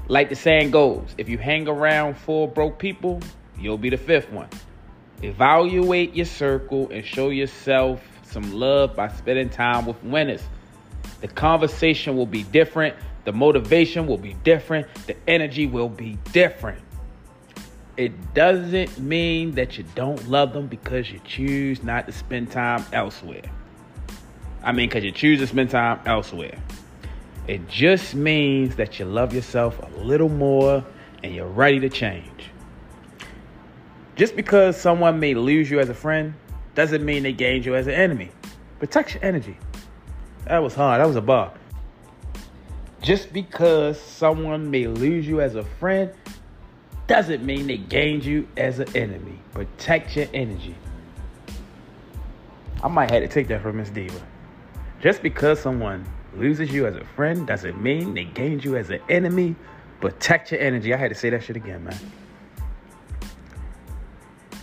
Like 0.09 0.27
the 0.27 0.35
saying 0.35 0.71
goes, 0.71 1.15
if 1.17 1.29
you 1.29 1.37
hang 1.37 1.69
around 1.69 2.17
four 2.17 2.49
broke 2.49 2.77
people, 2.79 3.21
you'll 3.57 3.77
be 3.77 3.89
the 3.89 3.95
fifth 3.95 4.29
one. 4.29 4.49
Evaluate 5.21 6.13
your 6.13 6.25
circle 6.25 6.89
and 6.91 7.05
show 7.05 7.29
yourself 7.29 8.03
some 8.23 8.51
love 8.51 8.93
by 8.93 9.07
spending 9.07 9.49
time 9.49 9.85
with 9.85 10.03
winners. 10.03 10.43
The 11.21 11.29
conversation 11.29 12.17
will 12.17 12.25
be 12.25 12.43
different, 12.43 12.97
the 13.23 13.31
motivation 13.31 14.05
will 14.05 14.17
be 14.17 14.33
different, 14.43 14.85
the 15.07 15.15
energy 15.29 15.65
will 15.65 15.87
be 15.87 16.17
different. 16.33 16.81
It 17.95 18.33
doesn't 18.33 18.99
mean 18.99 19.51
that 19.51 19.77
you 19.77 19.85
don't 19.95 20.27
love 20.27 20.51
them 20.51 20.67
because 20.67 21.09
you 21.09 21.21
choose 21.23 21.83
not 21.83 22.05
to 22.07 22.11
spend 22.11 22.51
time 22.51 22.83
elsewhere. 22.91 23.43
I 24.63 24.71
mean, 24.71 24.87
because 24.87 25.03
you 25.03 25.11
choose 25.11 25.39
to 25.39 25.47
spend 25.47 25.69
time 25.69 25.99
elsewhere. 26.05 26.57
It 27.47 27.67
just 27.67 28.15
means 28.15 28.77
that 28.77 28.99
you 28.99 29.05
love 29.05 29.33
yourself 29.33 29.77
a 29.79 29.99
little 29.99 30.29
more 30.29 30.85
and 31.21 31.35
you're 31.35 31.47
ready 31.47 31.79
to 31.81 31.89
change. 31.89 32.49
Just 34.15 34.35
because 34.35 34.77
someone 34.79 35.19
may 35.19 35.33
lose 35.33 35.69
you 35.69 35.79
as 35.79 35.89
a 35.89 35.93
friend 35.93 36.33
doesn't 36.75 37.03
mean 37.03 37.23
they 37.23 37.33
gained 37.33 37.65
you 37.65 37.75
as 37.75 37.87
an 37.87 37.93
enemy. 37.93 38.31
Protect 38.79 39.15
your 39.15 39.25
energy. 39.25 39.57
That 40.45 40.59
was 40.59 40.73
hard. 40.73 41.01
That 41.01 41.07
was 41.07 41.15
a 41.15 41.21
bar. 41.21 41.51
Just 43.01 43.33
because 43.33 43.99
someone 43.99 44.71
may 44.71 44.87
lose 44.87 45.27
you 45.27 45.41
as 45.41 45.55
a 45.55 45.63
friend 45.63 46.13
doesn't 47.07 47.43
mean 47.43 47.67
they 47.67 47.77
gained 47.77 48.23
you 48.23 48.47
as 48.55 48.79
an 48.79 48.95
enemy. 48.95 49.39
Protect 49.51 50.15
your 50.15 50.27
energy. 50.33 50.75
I 52.81 52.87
might 52.87 53.11
have 53.11 53.23
to 53.23 53.27
take 53.27 53.49
that 53.49 53.61
from 53.61 53.77
Miss 53.77 53.89
Diva. 53.89 54.21
Just 55.03 55.21
because 55.21 55.59
someone 55.59 56.05
loses 56.37 56.71
you 56.71 56.87
as 56.87 56.95
a 56.95 57.03
friend 57.03 57.45
doesn't 57.45 57.83
mean 57.83 58.13
they 58.13 58.23
gained 58.23 58.63
you 58.63 58.77
as 58.77 58.89
an 58.89 59.01
enemy. 59.09 59.53
Protect 59.99 60.49
your 60.53 60.61
energy. 60.61 60.93
I 60.93 60.97
had 60.97 61.09
to 61.09 61.15
say 61.15 61.29
that 61.29 61.43
shit 61.43 61.57
again, 61.57 61.83
man. 61.83 61.99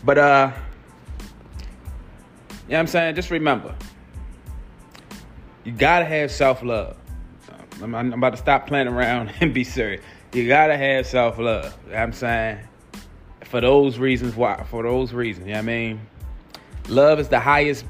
But 0.03 0.17
uh, 0.17 0.53
you 1.61 1.69
know 1.69 2.57
what 2.69 2.79
I'm 2.79 2.87
saying? 2.87 3.17
Just 3.17 3.31
remember, 3.31 3.75
you 5.65 5.73
gotta 5.73 6.07
have 6.07 6.31
self-love. 6.31 6.97
I'm, 7.83 7.95
I'm 7.95 8.15
about 8.15 8.31
to 8.31 8.39
stop 8.39 8.67
playing 8.67 8.89
around 8.89 9.31
and 9.43 9.53
be 9.53 9.63
serious. 9.63 10.03
You 10.33 10.49
gotta 10.49 10.79
have 10.79 11.07
self-love. 11.07 11.77
You 11.85 11.93
know 11.93 11.99
I'm 11.99 12.13
saying? 12.15 12.61
For 13.45 13.61
those 13.61 13.99
reasons, 13.99 14.37
why? 14.37 14.65
For 14.71 14.85
those 14.85 15.13
reasons, 15.13 15.49
you 15.49 15.53
know 15.53 15.59
what 15.59 15.65
I 15.65 15.67
mean? 15.67 16.01
Love 16.89 17.21
is 17.21 17.29
the 17.29 17.41
highest 17.41 17.85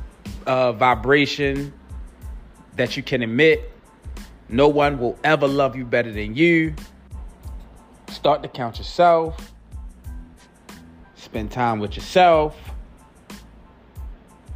uh, 0.49 0.73
vibration 0.73 1.73
that 2.77 2.97
you 2.97 3.03
can 3.03 3.23
admit 3.23 3.71
No 4.49 4.67
one 4.67 4.99
will 4.99 5.17
ever 5.23 5.47
love 5.47 5.77
you 5.77 5.85
better 5.85 6.11
than 6.11 6.35
you. 6.35 6.75
Start 8.09 8.43
to 8.43 8.49
count 8.49 8.79
yourself. 8.79 9.53
Spend 11.15 11.53
time 11.53 11.79
with 11.79 11.95
yourself. 11.95 12.59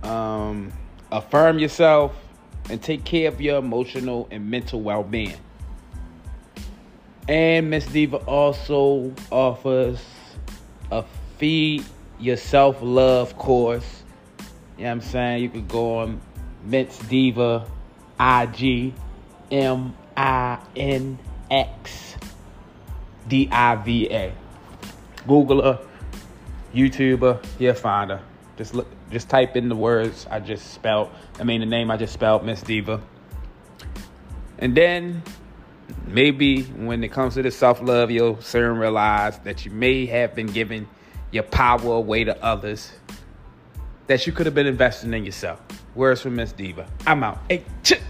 Um, 0.03 0.73
affirm 1.13 1.61
yourself 1.61 2.17
and 2.69 2.83
take 2.83 3.05
care 3.05 3.29
of 3.29 3.41
your 3.41 3.59
emotional 3.59 4.27
and 4.33 4.51
mental 4.51 4.81
well 4.81 5.05
being. 5.05 5.37
And 7.29 7.71
Miss 7.71 7.87
Diva 7.87 8.17
also 8.17 9.15
offers 9.31 10.05
a 10.91 11.05
feed 11.39 11.85
yourself 12.19 12.79
love 12.81 13.39
course. 13.39 14.03
You 14.77 14.85
know 14.85 14.89
what 14.89 14.93
I'm 14.93 15.01
saying? 15.03 15.43
You 15.45 15.49
could 15.51 15.69
go 15.69 16.01
on 16.01 16.21
Miss 16.65 16.99
Diva 16.99 17.65
IG 18.21 18.95
Googler, 25.27 25.81
YouTuber, 26.75 27.45
you'll 27.59 27.75
find 27.75 28.11
her. 28.11 28.23
Just 28.57 28.75
look, 28.75 28.87
just 29.11 29.29
type 29.29 29.57
in 29.57 29.69
the 29.69 29.77
words 29.77 30.27
I 30.31 30.41
just 30.41 30.73
spelled. 30.75 31.11
I 31.39 31.45
mean 31.45 31.61
the 31.61 31.67
name 31.67 31.91
I 31.91 31.97
just 31.97 32.13
spelled, 32.13 32.45
Miss 32.45 32.63
Diva. 32.63 33.01
And 34.59 34.77
then 34.77 35.23
maybe 36.07 36.63
when 36.63 37.03
it 37.03 37.09
comes 37.13 37.35
to 37.35 37.43
the 37.43 37.51
self 37.51 37.83
love, 37.83 38.11
you'll 38.11 38.41
soon 38.41 38.79
realize 38.79 39.39
that 39.41 39.65
you 39.65 39.71
may 39.71 40.07
have 40.07 40.35
been 40.35 40.47
giving 40.47 40.89
your 41.33 41.43
power 41.43 41.95
away 41.95 42.25
to 42.25 42.45
others 42.45 42.93
that 44.07 44.27
you 44.27 44.33
could 44.33 44.47
have 44.47 44.55
been 44.55 44.67
investing 44.67 45.13
in 45.15 45.25
yourself. 45.25 45.61
Words 45.95 46.23
from 46.23 46.37
Miss 46.37 46.53
Diva. 46.53 46.87
I'm 47.07 47.23
out. 47.23 47.39
Hey, 47.49 47.63
ch- 47.83 48.01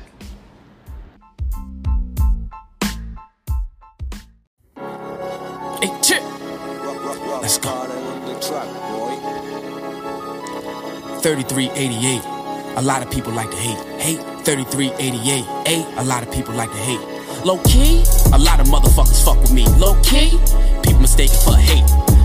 Hey, 5.82 5.90
chip. 6.02 6.22
Let's 7.42 7.58
go. 7.58 7.70
3388. 11.22 12.22
A 12.76 12.82
lot 12.82 13.02
of 13.02 13.10
people 13.10 13.32
like 13.32 13.50
to 13.50 13.56
hate. 13.56 13.78
Hate 14.00 14.20
3388. 14.44 15.44
A. 15.66 16.00
A 16.00 16.04
lot 16.04 16.22
of 16.22 16.30
people 16.32 16.54
like 16.54 16.70
to 16.70 16.76
hate. 16.78 17.00
Low 17.44 17.58
key, 17.64 18.02
a 18.32 18.38
lot 18.38 18.60
of 18.60 18.66
motherfuckers 18.68 19.22
fuck 19.24 19.38
with 19.40 19.52
me. 19.52 19.66
Low 19.76 20.00
key, 20.02 20.30
people 20.82 21.00
mistaken 21.00 21.36
for 21.44 21.56
hate. 21.56 21.84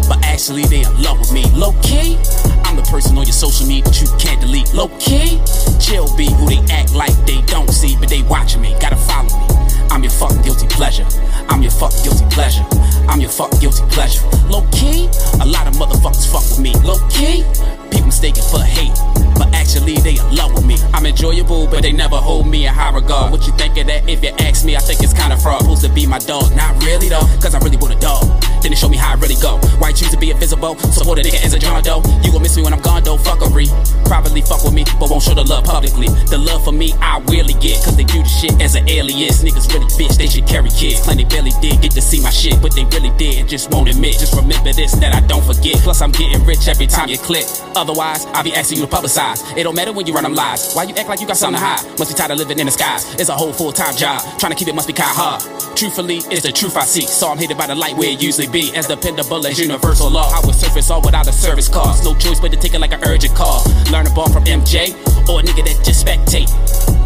But 0.10 0.26
actually, 0.26 0.66
they 0.66 0.82
in 0.82 1.04
love 1.04 1.20
with 1.20 1.32
me. 1.32 1.46
Low 1.54 1.72
key, 1.86 2.18
I'm 2.66 2.76
the 2.76 2.82
person 2.90 3.16
on 3.16 3.26
your 3.30 3.38
social 3.38 3.68
media 3.68 3.86
that 3.86 4.02
you 4.02 4.10
can't 4.18 4.42
delete. 4.42 4.74
Low 4.74 4.90
key, 4.98 5.38
chill 5.80 6.10
be 6.18 6.26
who 6.34 6.50
they 6.50 6.66
act 6.74 6.94
like 6.98 7.14
they 7.30 7.42
don't 7.46 7.70
see, 7.70 7.96
but 7.96 8.10
they 8.10 8.24
watching 8.24 8.62
me. 8.62 8.76
Gotta 8.82 8.98
follow 8.98 9.30
me. 9.30 9.46
I'm 9.92 10.02
your 10.02 10.12
fucking 10.12 10.42
guilty 10.42 10.68
pleasure. 10.68 11.06
I'm 11.48 11.62
your 11.62 11.72
fucking 11.72 12.02
guilty 12.02 12.26
pleasure. 12.34 12.66
I'm 13.08 13.22
your 13.22 13.30
fucking 13.30 13.60
guilty 13.60 13.86
pleasure. 13.94 14.26
Low 14.50 14.66
key, 14.72 15.10
a 15.42 15.46
lot 15.46 15.68
of 15.70 15.78
motherfuckers 15.78 16.26
fuck 16.26 16.42
with 16.50 16.60
me. 16.60 16.74
Low 16.82 16.98
key, 17.10 17.46
people 17.90 18.10
mistaken 18.10 18.42
for 18.50 18.62
hate. 18.66 18.94
But 19.38 19.54
actually, 19.54 19.96
they 20.02 20.18
in 20.18 20.36
love 20.36 20.54
with 20.54 20.66
me. 20.66 20.78
I'm 20.94 21.06
enjoyable, 21.06 21.68
but 21.68 21.82
they 21.82 21.92
never 21.92 22.18
hold 22.18 22.48
me 22.48 22.66
in 22.66 22.74
high 22.74 22.94
regard. 22.94 23.32
What 23.32 23.46
you 23.46 23.54
think 23.54 23.78
of 23.78 23.88
that? 23.88 24.10
If 24.10 24.24
you 24.24 24.34
ask 24.40 24.66
me, 24.66 24.76
I 24.76 24.80
think 24.80 25.02
it's 25.02 25.14
kinda 25.14 25.38
fraud. 25.38 25.62
Supposed 25.62 25.86
to 25.86 25.90
be 25.90 26.06
my 26.06 26.20
dog. 26.20 26.56
Not 26.56 26.84
really 26.84 27.10
though, 27.10 27.28
cause 27.42 27.54
I 27.54 27.60
really 27.60 27.78
want 27.78 27.94
a 27.94 28.00
dog. 28.00 28.26
Then 28.62 28.72
they 28.72 28.76
show 28.76 28.90
me 28.90 28.98
how 28.98 29.14
I 29.14 29.16
really 29.16 29.38
go. 29.42 29.60
Why 29.90 29.94
you 29.98 30.09
be 30.20 30.32
invisible? 30.32 30.78
Support 30.78 31.20
a 31.20 31.22
nigga 31.22 31.44
as 31.44 31.54
a 31.54 31.60
John 31.60 31.84
Doe. 31.84 32.02
You 32.24 32.32
gon' 32.32 32.42
miss 32.42 32.56
me 32.58 32.64
when 32.64 32.74
I'm 32.74 32.82
gone 32.82 33.04
though, 33.04 33.18
fuckery. 33.18 33.68
Privately 34.06 34.42
fuck 34.42 34.64
with 34.64 34.74
me, 34.74 34.84
but 35.00 35.10
won't 35.10 35.24
show 35.24 35.34
the 35.34 35.44
love 35.44 35.64
publicly. 35.64 36.08
The 36.30 36.38
love 36.38 36.64
for 36.64 36.72
me, 36.72 36.94
I 37.02 37.20
really 37.30 37.54
get, 37.54 37.84
cause 37.84 37.96
they 37.96 38.04
do 38.04 38.24
the 38.24 38.30
shit 38.30 38.62
as 38.62 38.76
an 38.76 38.88
alias. 38.90 39.44
Niggas 39.44 39.72
really 39.74 39.88
bitch, 39.98 40.18
they 40.18 40.28
should 40.28 40.48
carry 40.48 40.70
kids. 40.70 41.02
Claim 41.02 41.18
they 41.18 41.24
barely 41.24 41.52
did 41.62 41.82
get 41.82 41.92
to 41.92 42.02
see 42.02 42.22
my 42.22 42.30
shit, 42.30 42.62
but 42.62 42.76
they 42.76 42.86
really 42.86 43.12
did 43.18 43.48
just 43.48 43.72
won't 43.72 43.90
admit. 43.90 44.14
Just 44.20 44.36
remember 44.36 44.74
this, 44.74 44.94
that 44.94 45.14
I 45.14 45.22
don't 45.28 45.44
forget. 45.44 45.76
Plus, 45.78 46.02
I'm 46.02 46.12
getting 46.12 46.44
rich 46.46 46.68
every 46.68 46.88
time 46.88 47.10
you 47.10 47.18
click. 47.18 47.46
Otherwise, 47.76 48.26
I'll 48.34 48.44
be 48.44 48.54
asking 48.54 48.80
you 48.80 48.86
to 48.86 48.92
publicize. 48.92 49.42
It 49.58 49.64
don't 49.64 49.76
matter 49.76 49.92
when 49.94 50.06
you 50.08 50.14
run 50.14 50.24
them 50.24 50.36
lies. 50.36 50.74
Why 50.74 50.84
you 50.84 50.96
act 50.96 51.10
like 51.10 51.22
you 51.22 51.28
got 51.28 51.38
something 51.38 51.60
to 51.60 51.66
hide? 51.66 51.84
Must 51.98 52.12
be 52.12 52.18
tired 52.18 52.32
of 52.32 52.38
living 52.38 52.60
in 52.60 52.66
the 52.66 52.72
skies. 52.72 53.16
It's 53.16 53.30
a 53.30 53.36
whole 53.36 53.54
full 53.54 53.72
time 53.72 53.96
job. 53.96 54.22
Trying 54.40 54.52
to 54.52 54.58
keep 54.58 54.68
it 54.68 54.76
must 54.76 54.88
be 54.88 54.94
kinda 54.94 55.12
hard. 55.12 55.42
Truthfully, 55.76 56.18
it's 56.30 56.44
the 56.44 56.52
truth 56.52 56.76
I 56.76 56.84
seek. 56.84 57.08
So 57.08 57.30
I'm 57.30 57.38
hated 57.38 57.58
by 57.58 57.68
the 57.68 57.76
light 57.76 57.96
where 57.96 58.10
it 58.10 58.22
usually 58.22 58.48
be. 58.48 58.72
As 58.76 58.88
dependable 58.88 59.46
as 59.48 59.60
universal 59.60 60.09
law. 60.10 60.30
I 60.34 60.46
would 60.46 60.56
surface 60.56 60.90
all 60.90 61.02
without 61.02 61.28
a 61.28 61.32
service 61.32 61.70
cost. 61.70 62.04
No 62.04 62.16
choice 62.16 62.40
but 62.40 62.52
to 62.52 62.58
take 62.58 62.74
it 62.74 62.80
like 62.80 62.94
an 62.94 63.04
urgent 63.06 63.36
call. 63.36 63.64
Learn 63.92 64.08
a 64.08 64.14
ball 64.14 64.30
from 64.30 64.44
MJ 64.46 64.92
or 65.30 65.40
a 65.40 65.44
nigga 65.44 65.64
that 65.66 65.86
just 65.86 66.06
spectate. 66.06 66.50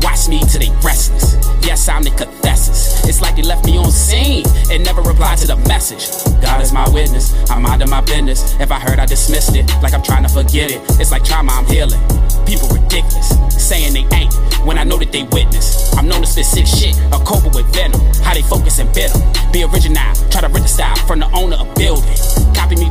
Watch 0.04 0.28
me 0.28 0.40
till 0.48 0.60
they 0.60 0.72
restless. 0.84 1.36
Yes, 1.66 1.88
I'm 1.88 2.04
the 2.04 2.10
cathessus. 2.12 3.08
It's 3.08 3.22
like 3.22 3.36
they 3.36 3.42
left 3.42 3.66
me 3.66 3.78
on 3.78 3.92
scene 3.92 4.46
and 4.70 4.84
never 4.84 5.02
replied 5.02 5.38
to 5.40 5.48
the 5.48 5.56
message. 5.68 6.10
God 6.42 6.62
is 6.62 6.74
my 6.74 6.88
witness. 6.90 7.34
I'm 7.50 7.64
minding 7.64 7.90
my 7.90 8.02
business. 8.02 8.56
If 8.60 8.72
I 8.72 8.80
heard, 8.80 9.00
I 9.00 9.06
dismissed 9.06 9.56
it. 9.56 9.70
Like 9.82 9.94
I'm 9.94 10.04
trying 10.04 10.24
to 10.24 10.30
forget 10.30 10.72
it. 10.72 10.82
It's 11.00 11.12
like 11.12 11.24
trauma, 11.24 11.52
I'm 11.54 11.66
healing. 11.66 12.00
People 12.46 12.68
ridiculous, 12.70 13.32
saying 13.56 13.94
they 13.94 14.06
ain't 14.16 14.34
when 14.66 14.78
I 14.78 14.84
know 14.84 14.98
that 14.98 15.12
they 15.12 15.24
witness. 15.24 15.94
I'm 15.96 16.08
known 16.08 16.22
to 16.22 16.28
spit 16.28 16.46
sick 16.46 16.68
shit, 16.68 16.98
a 17.12 17.20
cobra 17.24 17.52
with 17.56 17.68
venom. 17.74 18.00
How 18.24 18.34
they 18.34 18.42
focus 18.42 18.80
and 18.80 18.92
bitter. 18.94 19.20
Be 19.52 19.64
original, 19.64 20.14
try 20.32 20.42
to 20.42 20.52
rent 20.52 20.64
the 20.64 20.72
style 20.72 20.96
from 21.08 21.20
the 21.20 21.30
owner 21.32 21.56
of 21.56 21.74
building. 21.76 22.12
Copy 22.54 22.76
me, 22.76 22.90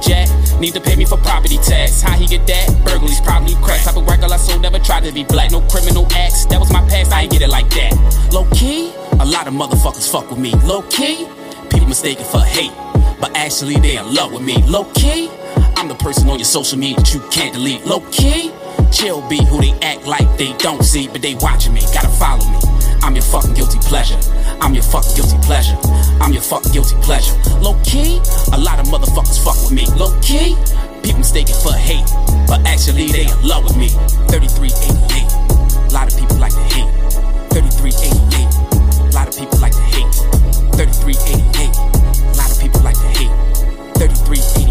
Need 0.62 0.74
to 0.74 0.80
pay 0.80 0.94
me 0.94 1.04
for 1.04 1.16
property 1.16 1.56
tax. 1.56 2.02
How 2.02 2.16
he 2.16 2.24
get 2.24 2.46
that? 2.46 2.68
Burglaries, 2.84 3.20
probably 3.20 3.56
cracks. 3.56 3.84
Type 3.84 3.96
of 3.96 4.06
work 4.06 4.22
I 4.22 4.36
sold, 4.36 4.62
never 4.62 4.78
tried 4.78 5.02
to 5.02 5.10
be 5.10 5.24
black. 5.24 5.50
No 5.50 5.60
criminal 5.62 6.06
acts. 6.12 6.46
That 6.46 6.60
was 6.60 6.72
my 6.72 6.88
past. 6.88 7.10
I 7.10 7.22
ain't 7.22 7.32
get 7.32 7.42
it 7.42 7.48
like 7.48 7.68
that. 7.70 8.30
Low 8.32 8.44
key, 8.52 8.92
a 9.18 9.26
lot 9.26 9.48
of 9.48 9.54
motherfuckers 9.54 10.08
fuck 10.08 10.30
with 10.30 10.38
me. 10.38 10.52
Low 10.62 10.82
key, 10.82 11.26
people 11.68 11.88
mistaken 11.88 12.24
for 12.24 12.38
hate. 12.38 12.70
But 13.20 13.36
actually, 13.36 13.74
they 13.76 13.96
in 13.96 14.14
love 14.14 14.32
with 14.32 14.42
me. 14.42 14.62
Low 14.62 14.84
key, 14.94 15.28
I'm 15.74 15.88
the 15.88 15.96
person 15.96 16.30
on 16.30 16.38
your 16.38 16.46
social 16.46 16.78
media 16.78 16.98
that 16.98 17.12
you 17.12 17.18
can't 17.32 17.52
delete. 17.52 17.84
Low 17.84 17.98
key, 18.12 18.52
chill 18.92 19.20
be 19.28 19.44
who 19.44 19.60
they 19.60 19.72
act 19.82 20.06
like 20.06 20.38
they 20.38 20.52
don't 20.58 20.84
see, 20.84 21.08
but 21.08 21.22
they 21.22 21.34
watching 21.34 21.74
me. 21.74 21.80
Gotta 21.92 22.08
follow 22.08 22.46
me. 22.48 22.58
I'm 23.02 23.16
your 23.16 23.24
fucking 23.24 23.54
guilty 23.54 23.80
pleasure. 23.80 24.18
I'm 24.62 24.74
your 24.74 24.84
fucking 24.84 25.16
guilty 25.16 25.36
pleasure. 25.42 25.76
I'm 26.20 26.32
your 26.32 26.40
fucking 26.40 26.70
guilty 26.70 26.94
pleasure. 27.02 27.34
Low 27.58 27.74
key, 27.82 28.22
a 28.52 28.58
lot 28.58 28.78
of 28.78 28.86
motherfuckers 28.86 29.42
fuck 29.42 29.56
with 29.58 29.72
me. 29.72 29.86
Low 29.98 30.14
key, 30.22 30.54
people 31.02 31.18
mistaken 31.18 31.56
for 31.62 31.72
hate, 31.72 32.06
but 32.46 32.64
actually 32.64 33.08
they 33.08 33.26
in 33.26 33.42
love 33.42 33.64
with 33.64 33.76
me. 33.76 33.88
3388. 34.30 35.90
A 35.90 35.92
lot 35.92 36.06
of 36.06 36.16
people 36.16 36.36
like 36.38 36.54
to 36.54 36.62
hate. 36.70 36.90
3388. 37.50 39.10
A 39.10 39.14
lot 39.14 39.26
of 39.26 39.36
people 39.36 39.58
like 39.58 39.72
to 39.74 39.82
hate. 39.90 40.14
3388. 40.78 41.74
A 42.22 42.36
lot 42.38 42.50
of 42.52 42.58
people 42.62 42.80
like 42.82 42.94
to 42.94 43.08
hate. 43.18 43.34
3388. 43.98 44.61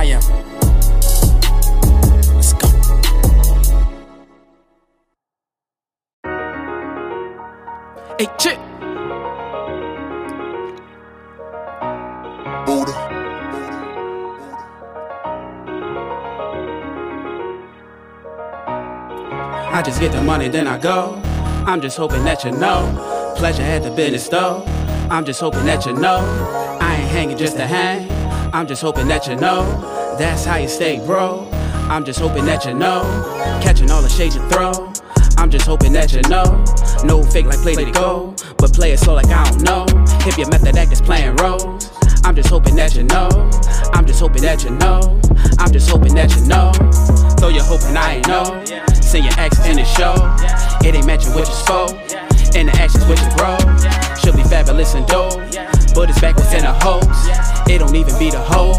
I 0.00 0.04
am. 0.04 0.22
Let's 2.34 2.54
go. 2.54 2.68
Hey, 8.18 8.26
chick. 8.38 8.58
Buddha. 12.64 12.96
I 19.70 19.82
just 19.84 20.00
get 20.00 20.12
the 20.12 20.22
money, 20.22 20.48
then 20.48 20.66
I 20.66 20.78
go. 20.78 21.20
I'm 21.66 21.82
just 21.82 21.98
hoping 21.98 22.24
that 22.24 22.42
you 22.44 22.52
know. 22.52 23.34
Pleasure 23.36 23.62
at 23.64 23.82
the 23.82 23.90
business 23.90 24.30
though. 24.30 24.64
I'm 25.10 25.26
just 25.26 25.40
hoping 25.40 25.66
that 25.66 25.84
you 25.84 25.92
know. 25.92 26.20
I 26.80 26.94
ain't 26.94 27.10
hanging 27.10 27.36
just 27.36 27.58
to 27.58 27.66
hang. 27.66 28.19
I'm 28.52 28.66
just 28.66 28.82
hoping 28.82 29.06
that 29.08 29.28
you 29.28 29.36
know 29.36 29.62
that's 30.18 30.44
how 30.44 30.56
you 30.56 30.68
stay, 30.68 30.98
bro. 30.98 31.48
I'm 31.88 32.04
just 32.04 32.18
hoping 32.18 32.44
that 32.46 32.64
you 32.64 32.74
know, 32.74 33.02
catching 33.62 33.90
all 33.90 34.02
the 34.02 34.08
shades 34.08 34.34
you 34.34 34.48
throw. 34.48 34.72
I'm 35.38 35.50
just 35.50 35.66
hoping 35.66 35.92
that 35.92 36.12
you 36.12 36.20
know, 36.22 36.64
no 37.04 37.22
fake 37.22 37.46
like 37.46 37.60
play 37.60 37.76
to 37.76 37.90
go, 37.92 38.34
but 38.58 38.72
play 38.72 38.92
it 38.92 38.98
so 38.98 39.14
like 39.14 39.28
I 39.28 39.48
don't 39.48 39.62
know. 39.62 39.86
If 40.26 40.36
your 40.36 40.48
method 40.50 40.76
act 40.76 40.92
is 40.92 41.00
playing 41.00 41.36
roles, 41.36 41.90
I'm 42.24 42.34
just 42.34 42.48
hoping 42.48 42.74
that 42.74 42.96
you 42.96 43.04
know. 43.04 43.28
I'm 43.94 44.04
just 44.04 44.20
hoping 44.20 44.42
that 44.42 44.64
you 44.64 44.70
know. 44.70 45.20
I'm 45.58 45.72
just 45.72 45.88
hoping 45.88 46.14
that 46.16 46.34
you 46.34 46.44
know. 46.46 46.72
Though 47.38 47.48
you're 47.48 47.62
hoping 47.62 47.96
I 47.96 48.16
ain't 48.16 48.26
know. 48.26 48.64
Send 49.00 49.24
your 49.24 49.34
ex 49.38 49.64
in 49.66 49.76
the 49.76 49.84
show. 49.84 50.14
It 50.86 50.94
ain't 50.94 51.06
matching 51.06 51.34
what 51.34 51.46
you 51.46 51.54
spoke. 51.54 51.94
And 52.56 52.68
the 52.68 52.76
actions 52.82 53.06
with 53.06 53.20
your 53.22 53.30
bro. 53.38 53.56
She'll 54.18 54.36
be 54.36 54.42
fabulous 54.42 54.94
and 54.94 55.06
dope. 55.06 55.38
But 55.94 56.10
it's 56.10 56.20
backwards 56.20 56.52
in 56.52 56.64
a 56.64 56.74
hose. 56.82 57.59
It 57.70 57.78
don't 57.78 57.94
even 57.94 58.18
be 58.18 58.30
the 58.30 58.40
hoes. 58.40 58.78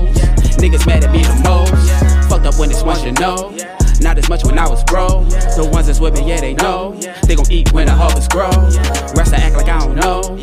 Niggas 0.60 0.86
mad 0.86 1.06
at 1.06 1.12
me 1.14 1.24
the 1.24 1.40
most. 1.48 2.28
Fucked 2.28 2.46
up 2.46 2.60
when 2.60 2.70
it's 2.70 2.84
once 2.84 3.06
you 3.06 3.14
know. 3.14 3.56
Not 4.02 4.18
as 4.18 4.28
much 4.28 4.44
when 4.44 4.60
I 4.60 4.68
was 4.68 4.84
broke. 4.84 5.30
The 5.30 5.70
ones 5.72 5.88
that's 5.88 6.02
with 6.02 6.14
me, 6.20 6.28
yeah, 6.28 6.42
they 6.42 6.56
know. 6.56 7.00
They 7.26 7.36
gon' 7.36 7.50
eat 7.50 7.72
when 7.72 7.86
the 7.86 7.94
harvest 7.94 8.30
grow. 8.32 8.52
Rest 9.16 9.34
I 9.34 9.38
act 9.38 9.56
like 9.56 9.70
I 9.70 9.80
don't 9.80 9.96
know. 9.96 10.38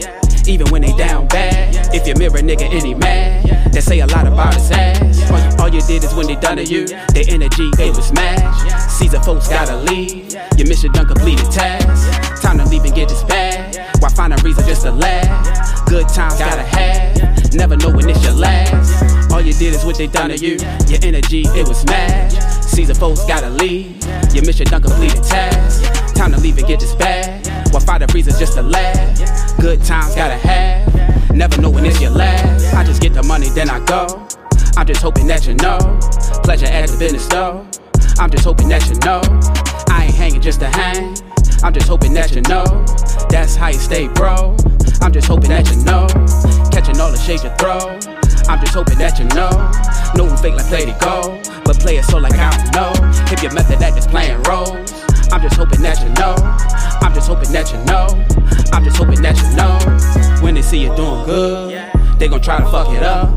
Even 0.46 0.66
when 0.70 0.80
they 0.80 0.96
down 0.96 1.28
bad. 1.28 1.94
If 1.94 2.08
you 2.08 2.14
mirror 2.14 2.40
nigga 2.40 2.72
any 2.72 2.94
mad, 2.94 3.44
they 3.70 3.82
say 3.82 4.00
a 4.00 4.06
lot 4.06 4.26
about 4.26 4.54
his 4.54 4.70
ass. 4.70 5.30
All 5.30 5.38
you, 5.38 5.56
all 5.58 5.68
you 5.68 5.82
did 5.82 6.02
is 6.02 6.14
when 6.14 6.26
they 6.26 6.36
done 6.36 6.56
to 6.56 6.64
you, 6.64 6.86
their 6.86 7.24
energy, 7.28 7.68
they 7.76 7.90
was 7.90 8.06
smashed. 8.06 8.90
Caesar 8.98 9.20
folks 9.20 9.48
gotta 9.48 9.76
leave. 9.76 10.32
Your 10.56 10.68
mission 10.68 10.90
done 10.92 11.06
completed 11.06 11.50
task. 11.52 12.40
Time 12.40 12.56
to 12.56 12.64
leave 12.64 12.84
and 12.84 12.94
get 12.94 13.10
this 13.10 13.22
bag. 13.24 13.57
Why 14.00 14.08
find 14.10 14.32
a 14.32 14.36
reason 14.42 14.64
just 14.66 14.82
to 14.82 14.92
laugh? 14.92 15.86
Good 15.86 16.08
times 16.08 16.38
gotta 16.38 16.62
have. 16.62 17.54
Never 17.54 17.76
know 17.76 17.90
when 17.90 18.08
it's 18.08 18.22
your 18.22 18.34
last. 18.34 19.32
All 19.32 19.40
you 19.40 19.52
did 19.52 19.74
is 19.74 19.84
what 19.84 19.98
they 19.98 20.06
done 20.06 20.30
to 20.30 20.36
you. 20.36 20.56
Your 20.86 21.00
energy, 21.02 21.42
it 21.48 21.66
was 21.66 21.78
smashed. 21.78 22.64
Caesar 22.70 22.94
folks 22.94 23.24
gotta 23.24 23.50
leave. 23.50 24.02
Your 24.34 24.44
mission 24.44 24.66
done 24.66 24.82
completed 24.82 25.24
task. 25.24 26.14
Time 26.14 26.32
to 26.32 26.40
leave 26.40 26.58
and 26.58 26.66
get 26.66 26.80
this 26.80 26.94
bag. 26.94 27.46
Why 27.72 27.80
find 27.80 28.02
a 28.02 28.06
reason 28.12 28.34
just 28.38 28.54
to 28.54 28.62
laugh? 28.62 29.56
Good 29.58 29.82
times 29.82 30.14
gotta 30.14 30.36
have. 30.36 31.34
Never 31.34 31.60
know 31.60 31.70
when 31.70 31.84
it's 31.84 32.00
your 32.00 32.10
last. 32.10 32.74
I 32.74 32.84
just 32.84 33.02
get 33.02 33.14
the 33.14 33.22
money, 33.22 33.48
then 33.50 33.68
I 33.68 33.84
go. 33.84 34.26
I'm 34.76 34.86
just 34.86 35.02
hoping 35.02 35.26
that 35.26 35.46
you 35.46 35.54
know. 35.54 35.78
Pleasure 36.44 36.66
at 36.66 36.88
the 36.88 36.96
business 36.98 37.26
though. 37.26 37.66
I'm 38.18 38.30
just 38.30 38.44
hoping 38.44 38.68
that 38.68 38.88
you 38.88 38.94
know. 39.04 39.20
I 39.92 40.04
ain't 40.04 40.14
hanging 40.14 40.40
just 40.40 40.60
to 40.60 40.68
hang. 40.68 41.16
I'm 41.62 41.74
just 41.74 41.88
hoping 41.88 42.12
that 42.14 42.34
you 42.34 42.42
know. 42.42 42.64
That's 43.30 43.54
how 43.56 43.68
you 43.68 43.78
stay, 43.78 44.08
bro. 44.08 44.56
I'm 45.00 45.12
just 45.12 45.26
hoping 45.26 45.50
that 45.50 45.68
you 45.70 45.82
know. 45.84 46.06
Catching 46.70 47.00
all 47.00 47.10
the 47.10 47.18
shades 47.18 47.44
you 47.44 47.50
throw. 47.58 47.98
I'm 48.48 48.60
just 48.60 48.74
hoping 48.74 48.98
that 48.98 49.18
you 49.18 49.24
know. 49.36 49.50
No 50.14 50.24
one 50.24 50.36
fake 50.38 50.54
like 50.54 50.66
play 50.66 50.86
to 50.86 50.96
go. 51.00 51.40
But 51.64 51.78
play 51.80 51.96
it 51.96 52.04
so 52.04 52.18
like 52.18 52.34
I 52.34 52.50
don't 52.50 52.74
know. 52.74 52.92
If 53.32 53.42
your 53.42 53.52
method 53.52 53.82
act 53.82 53.98
is 53.98 54.06
playing 54.06 54.42
roles. 54.44 54.92
I'm 55.30 55.42
just 55.42 55.56
hoping 55.56 55.82
that 55.82 56.00
you 56.00 56.08
know. 56.14 56.34
I'm 57.02 57.12
just 57.12 57.28
hoping 57.28 57.52
that 57.52 57.70
you 57.72 57.78
know. 57.84 58.06
I'm 58.72 58.84
just 58.84 58.96
hoping 58.96 59.20
that 59.22 59.36
you 59.36 59.56
know. 59.56 60.42
When 60.42 60.54
they 60.54 60.62
see 60.62 60.78
you 60.78 60.94
doing 60.96 61.24
good, 61.26 61.90
they 62.18 62.28
gon' 62.28 62.40
try 62.40 62.58
to 62.58 62.64
fuck 62.70 62.88
it 62.90 63.02
up. 63.02 63.28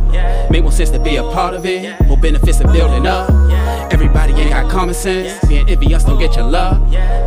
Make 0.50 0.64
more 0.64 0.72
sense 0.72 0.92
to 0.92 1.00
be 1.00 1.18
a 1.18 1.24
part 1.24 1.54
of 1.54 1.66
it. 1.66 2.00
More 2.08 2.18
benefits 2.18 2.62
of 2.62 2.72
building 2.72 3.08
up. 3.08 3.30
Everybody 3.92 4.34
ain't 4.34 4.52
got 4.52 4.72
common 4.72 4.96
sense. 4.96 5.46
Being 5.48 5.68
envious 5.68 6.06
don't 6.06 6.18
get 6.18 6.36
your 6.38 6.50
love. 6.50 6.80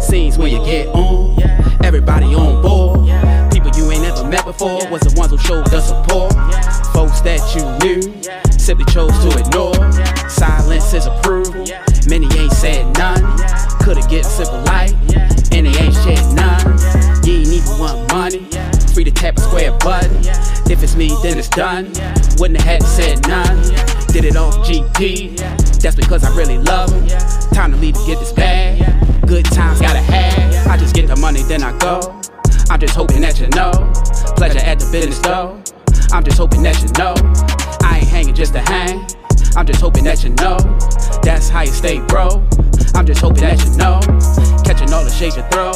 Scenes 0.03 0.38
when 0.38 0.50
you 0.50 0.64
get 0.64 0.88
on. 0.88 1.37
Everybody 1.85 2.35
on 2.35 2.62
board. 2.62 3.00
People 3.53 3.70
you 3.77 3.90
ain't 3.90 4.03
never 4.03 4.24
met 4.24 4.46
before 4.46 4.88
was 4.90 5.03
the 5.03 5.12
ones 5.14 5.31
who 5.31 5.38
showed 5.38 5.66
the 5.66 5.81
support. 5.83 6.33
Folks 6.94 7.20
that 7.20 7.40
you 7.55 7.64
knew 7.85 8.00
simply 8.59 8.87
chose 8.87 9.12
to 9.20 9.38
ignore. 9.38 9.74
Silence 10.31 10.94
is 10.94 11.05
approval. 11.05 11.66
Many 12.09 12.27
ain't 12.38 12.53
said 12.53 12.96
none. 12.96 13.20
Could've 13.81 14.09
get 14.09 14.24
simple 14.24 14.61
light, 14.62 14.94
and 15.53 15.66
they 15.66 15.77
ain't 15.79 15.94
shed 15.94 16.24
none. 16.35 16.79
You 17.24 17.40
ain't 17.40 17.48
even 17.48 17.79
want 17.79 18.11
money. 18.11 18.48
Free 18.94 19.05
to 19.05 19.11
tap 19.11 19.37
a 19.37 19.40
square 19.40 19.72
button. 19.79 20.16
If 20.70 20.83
it's 20.83 20.96
me, 20.96 21.14
then 21.22 21.37
it's 21.37 21.50
done. 21.50 21.92
Wouldn't 22.38 22.61
have 22.62 22.81
had 22.81 22.83
said 22.83 23.29
none. 23.29 23.61
Did 24.09 24.24
it 24.24 24.37
off 24.37 24.55
GP. 24.66 25.74
That's 25.85 25.97
because 25.97 26.25
I 26.25 26.35
really 26.35 26.57
love 26.57 26.90
him. 26.90 27.07
Time 27.53 27.70
to 27.73 27.77
leave 27.77 27.92
to 27.92 28.07
get 28.07 28.18
this 28.18 28.33
bag. 28.33 28.81
Good 29.27 29.44
times 29.44 29.83
gotta 29.83 29.99
have. 29.99 30.66
I 30.66 30.79
just 30.79 30.94
get 30.94 31.09
the 31.09 31.16
money, 31.16 31.42
then 31.42 31.62
I 31.62 31.77
go. 31.77 32.01
I'm 32.70 32.81
just 32.81 32.94
hoping 32.94 33.20
that 33.20 33.38
you 33.38 33.49
know. 33.49 33.70
Pleasure 34.35 34.61
at 34.61 34.81
the 34.81 34.88
business 34.90 35.18
though. 35.18 35.62
I'm 36.11 36.25
just 36.25 36.38
hoping 36.38 36.62
that 36.62 36.81
you 36.81 36.88
know. 36.97 37.12
I 37.87 37.99
ain't 37.99 38.09
hanging 38.09 38.35
just 38.35 38.55
to 38.55 38.61
hang. 38.61 39.07
I'm 39.59 39.66
just 39.66 39.83
hoping 39.83 40.05
that 40.05 40.25
you 40.25 40.31
know. 40.31 40.57
That's 41.23 41.51
how 41.51 41.61
you 41.61 41.73
stay, 41.73 42.01
bro. 42.01 42.42
I'm 42.94 43.05
just 43.05 43.20
hoping 43.20 43.42
that 43.42 43.62
you 43.62 43.77
know. 43.77 44.01
Catching 44.64 44.90
all 44.90 45.05
the 45.05 45.11
shades 45.11 45.37
you 45.37 45.42
throw. 45.53 45.73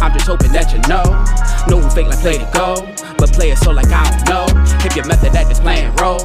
I'm 0.00 0.14
just 0.14 0.26
hoping 0.26 0.52
that 0.52 0.72
you 0.72 0.80
know. 0.88 1.04
No 1.68 1.84
one 1.84 1.94
fake 1.94 2.06
like 2.06 2.20
play 2.20 2.38
to 2.38 2.50
go. 2.54 2.76
But 3.18 3.30
play 3.34 3.50
it 3.50 3.58
so 3.58 3.72
like 3.72 3.92
I 3.92 4.08
don't 4.08 4.24
know. 4.26 4.46
If 4.86 4.96
your 4.96 5.04
method 5.04 5.36
act 5.36 5.50
is 5.52 5.60
playing 5.60 5.94
roles. 5.96 6.24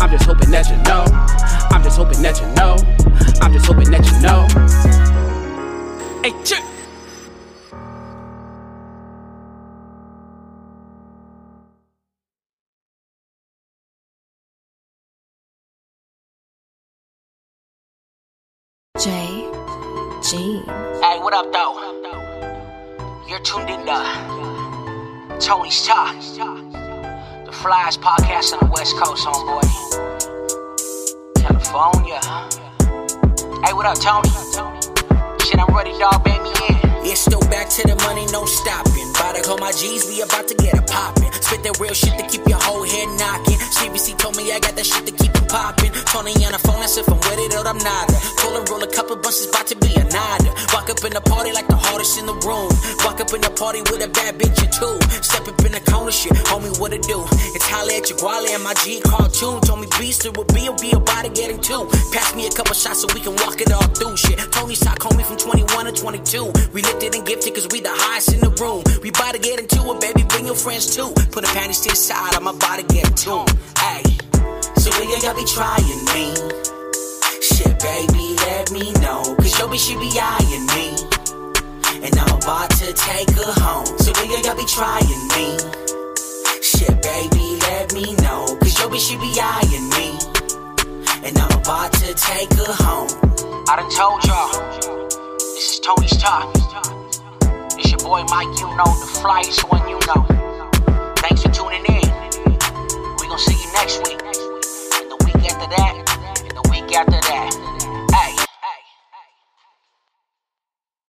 I'm 0.00 0.10
just 0.10 0.24
hoping 0.24 0.50
that 0.50 0.70
you 0.70 0.76
know. 0.78 1.04
I'm 1.70 1.82
just 1.82 1.98
hoping 1.98 2.22
that 2.22 2.40
you 2.40 2.46
know. 2.54 2.76
I'm 3.42 3.52
just 3.52 3.66
hoping 3.66 3.90
that 3.90 4.06
you 4.06 4.18
know. 4.22 4.48
Hey, 6.22 6.32
chick. 6.42 6.64
J. 18.98 19.50
G. 20.22 20.62
Hey, 21.00 21.18
what 21.20 21.34
up, 21.34 21.52
though? 21.52 21.76
You're 23.28 23.40
tuned 23.40 23.68
in 23.68 23.84
to 23.84 25.36
Tony's 25.40 25.86
Talk, 25.86 26.16
the 26.16 26.79
flyest 27.60 28.00
podcast 28.00 28.54
on 28.54 28.58
the 28.60 28.72
West 28.72 28.96
Coast, 28.96 29.26
homeboy. 29.26 29.60
California. 31.42 32.18
Hey, 33.62 33.74
what 33.74 33.84
up, 33.84 34.00
Tony? 34.00 34.30
Shit, 35.44 35.60
I'm 35.60 35.74
ready, 35.74 35.92
dog. 35.98 36.24
Bang 36.24 36.42
me 36.42 36.52
in. 36.70 36.89
Yeah, 37.02 37.14
still 37.14 37.40
back 37.48 37.68
to 37.80 37.82
the 37.88 37.96
money, 38.04 38.26
no 38.28 38.44
stopping. 38.44 39.08
About 39.16 39.36
to 39.36 39.42
call 39.42 39.56
my 39.56 39.72
G's, 39.72 40.04
we 40.04 40.20
about 40.20 40.48
to 40.48 40.54
get 40.54 40.76
it 40.76 40.86
poppin'. 40.86 41.32
Spit 41.40 41.64
that 41.64 41.80
real 41.80 41.96
shit 41.96 42.12
to 42.20 42.24
keep 42.28 42.44
your 42.44 42.60
whole 42.60 42.84
head 42.84 43.08
knocking. 43.16 43.56
CBC 43.56 44.18
told 44.18 44.36
me 44.36 44.52
I 44.52 44.60
got 44.60 44.76
that 44.76 44.84
shit 44.84 45.06
to 45.08 45.12
keep 45.12 45.32
it 45.32 45.48
poppin'. 45.48 45.92
Tony 46.12 46.36
on 46.44 46.52
the 46.52 46.60
phone, 46.60 46.80
that's 46.84 47.00
if 47.00 47.08
I'm 47.08 47.16
with 47.16 47.40
it 47.40 47.56
or 47.56 47.64
I'm 47.64 47.80
not. 47.80 48.06
Pull 48.36 48.52
and 48.52 48.68
roll 48.68 48.84
a 48.84 48.90
couple 48.92 49.16
bunches, 49.16 49.48
about 49.48 49.66
to 49.72 49.76
be 49.80 49.88
a 49.96 50.04
nada. 50.12 50.52
Walk 50.76 50.92
up 50.92 51.00
in 51.00 51.16
the 51.16 51.24
party 51.24 51.56
like 51.56 51.68
the 51.72 51.80
hardest 51.80 52.20
in 52.20 52.26
the 52.28 52.36
room. 52.44 52.68
Walk 53.00 53.16
up 53.16 53.32
in 53.32 53.40
the 53.40 53.52
party 53.56 53.80
with 53.88 54.04
a 54.04 54.10
bad 54.12 54.36
bitch 54.36 54.60
or 54.60 54.68
two. 54.68 54.94
Step 55.24 55.48
up 55.48 55.56
in 55.64 55.72
the 55.72 55.80
corner, 55.88 56.12
shit, 56.12 56.36
homie, 56.52 56.68
what 56.76 56.92
it 56.92 57.00
do? 57.08 57.24
It's 57.56 57.64
holla 57.64 57.96
at 57.96 58.12
your 58.12 58.20
guale 58.20 58.44
and 58.52 58.62
my 58.62 58.76
G 58.84 59.00
cartoon. 59.00 59.64
Told 59.64 59.80
me 59.80 59.88
beast 59.96 60.28
it 60.28 60.36
would 60.36 60.52
be, 60.52 60.68
will 60.68 60.76
be 60.76 60.92
about 60.92 61.24
to 61.24 61.32
getting 61.32 61.64
two. 61.64 61.88
Pass 62.12 62.36
me 62.36 62.44
a 62.44 62.52
couple 62.52 62.76
shots 62.76 63.00
so 63.00 63.08
we 63.16 63.24
can 63.24 63.32
walk 63.40 63.56
it 63.60 63.72
all 63.72 63.88
through 63.96 64.20
shit. 64.20 64.36
Tony 64.52 64.76
Sock, 64.76 65.00
homie, 66.00 66.16
from 66.16 66.24
21 66.24 66.24
to 66.24 66.30
22. 66.30 66.72
We 66.72 66.82
lifted 66.82 67.14
and 67.14 67.26
gifted 67.26 67.54
cause 67.54 67.68
we 67.70 67.80
the 67.80 67.90
highest 67.92 68.32
in 68.32 68.40
the 68.40 68.50
room. 68.60 68.82
We 69.02 69.10
about 69.10 69.34
to 69.34 69.40
get 69.40 69.60
into 69.60 69.80
it, 69.92 70.00
baby, 70.00 70.24
bring 70.28 70.46
your 70.46 70.54
friends 70.54 70.94
too. 70.94 71.12
Put 71.32 71.44
the 71.44 71.50
panties 71.52 71.80
to 71.80 71.90
the 71.90 71.96
side, 71.96 72.34
I'm 72.34 72.46
about 72.46 72.78
to 72.78 72.86
get 72.86 73.16
tuned. 73.16 73.50
Hey, 73.78 74.02
so 74.76 74.90
will 74.90 75.08
y'all 75.20 75.34
be 75.36 75.44
trying 75.44 76.00
me? 76.12 76.34
Shit, 77.40 77.78
baby, 77.80 78.36
let 78.48 78.70
me 78.72 78.92
know. 79.00 79.36
Cause 79.36 79.58
your 79.58 79.68
bitch, 79.68 79.86
she 79.86 79.94
be 79.96 80.10
eyeing 80.20 80.66
me. 80.72 80.96
And 82.04 82.16
I'm 82.16 82.36
about 82.36 82.70
to 82.80 82.92
take 82.92 83.30
her 83.36 83.52
home. 83.60 83.86
So 83.98 84.12
will 84.16 84.40
y'all 84.40 84.56
be 84.56 84.64
trying 84.64 85.24
me? 85.36 85.46
Shit, 86.62 86.96
baby, 87.02 87.60
let 87.68 87.92
me 87.92 88.14
know. 88.24 88.56
Cause 88.60 88.78
your 88.78 88.88
bitch, 88.88 89.08
she 89.08 89.16
be 89.16 89.32
eyeing 89.36 89.88
me. 89.96 90.16
And 91.26 91.36
I'm 91.36 91.60
about 91.60 91.92
to 91.94 92.14
take 92.14 92.52
her 92.54 92.72
home. 92.72 93.10
I 93.68 93.76
done 93.76 93.90
told 93.90 94.24
y'all. 94.24 95.29
This 95.60 95.74
is 95.74 95.80
Tony's 95.80 96.16
Talk. 96.16 96.56
It's 97.76 97.90
your 97.90 97.98
boy 97.98 98.24
Mike, 98.30 98.48
you 98.58 98.66
know, 98.80 98.88
the 98.96 99.20
flyest 99.20 99.68
one 99.68 99.86
you 99.90 100.00
know. 100.08 100.24
Thanks 101.16 101.42
for 101.42 101.52
tuning 101.52 101.84
in. 101.84 102.08
We're 102.48 103.28
gonna 103.28 103.38
see 103.38 103.60
you 103.60 103.72
next 103.74 103.98
week. 104.08 104.22
And 104.24 105.10
the 105.10 105.20
week 105.22 105.52
after 105.52 105.68
that. 105.76 106.44
And 106.48 106.56
the 106.56 106.66
week 106.70 106.96
after 106.96 107.20
that. 107.28 107.99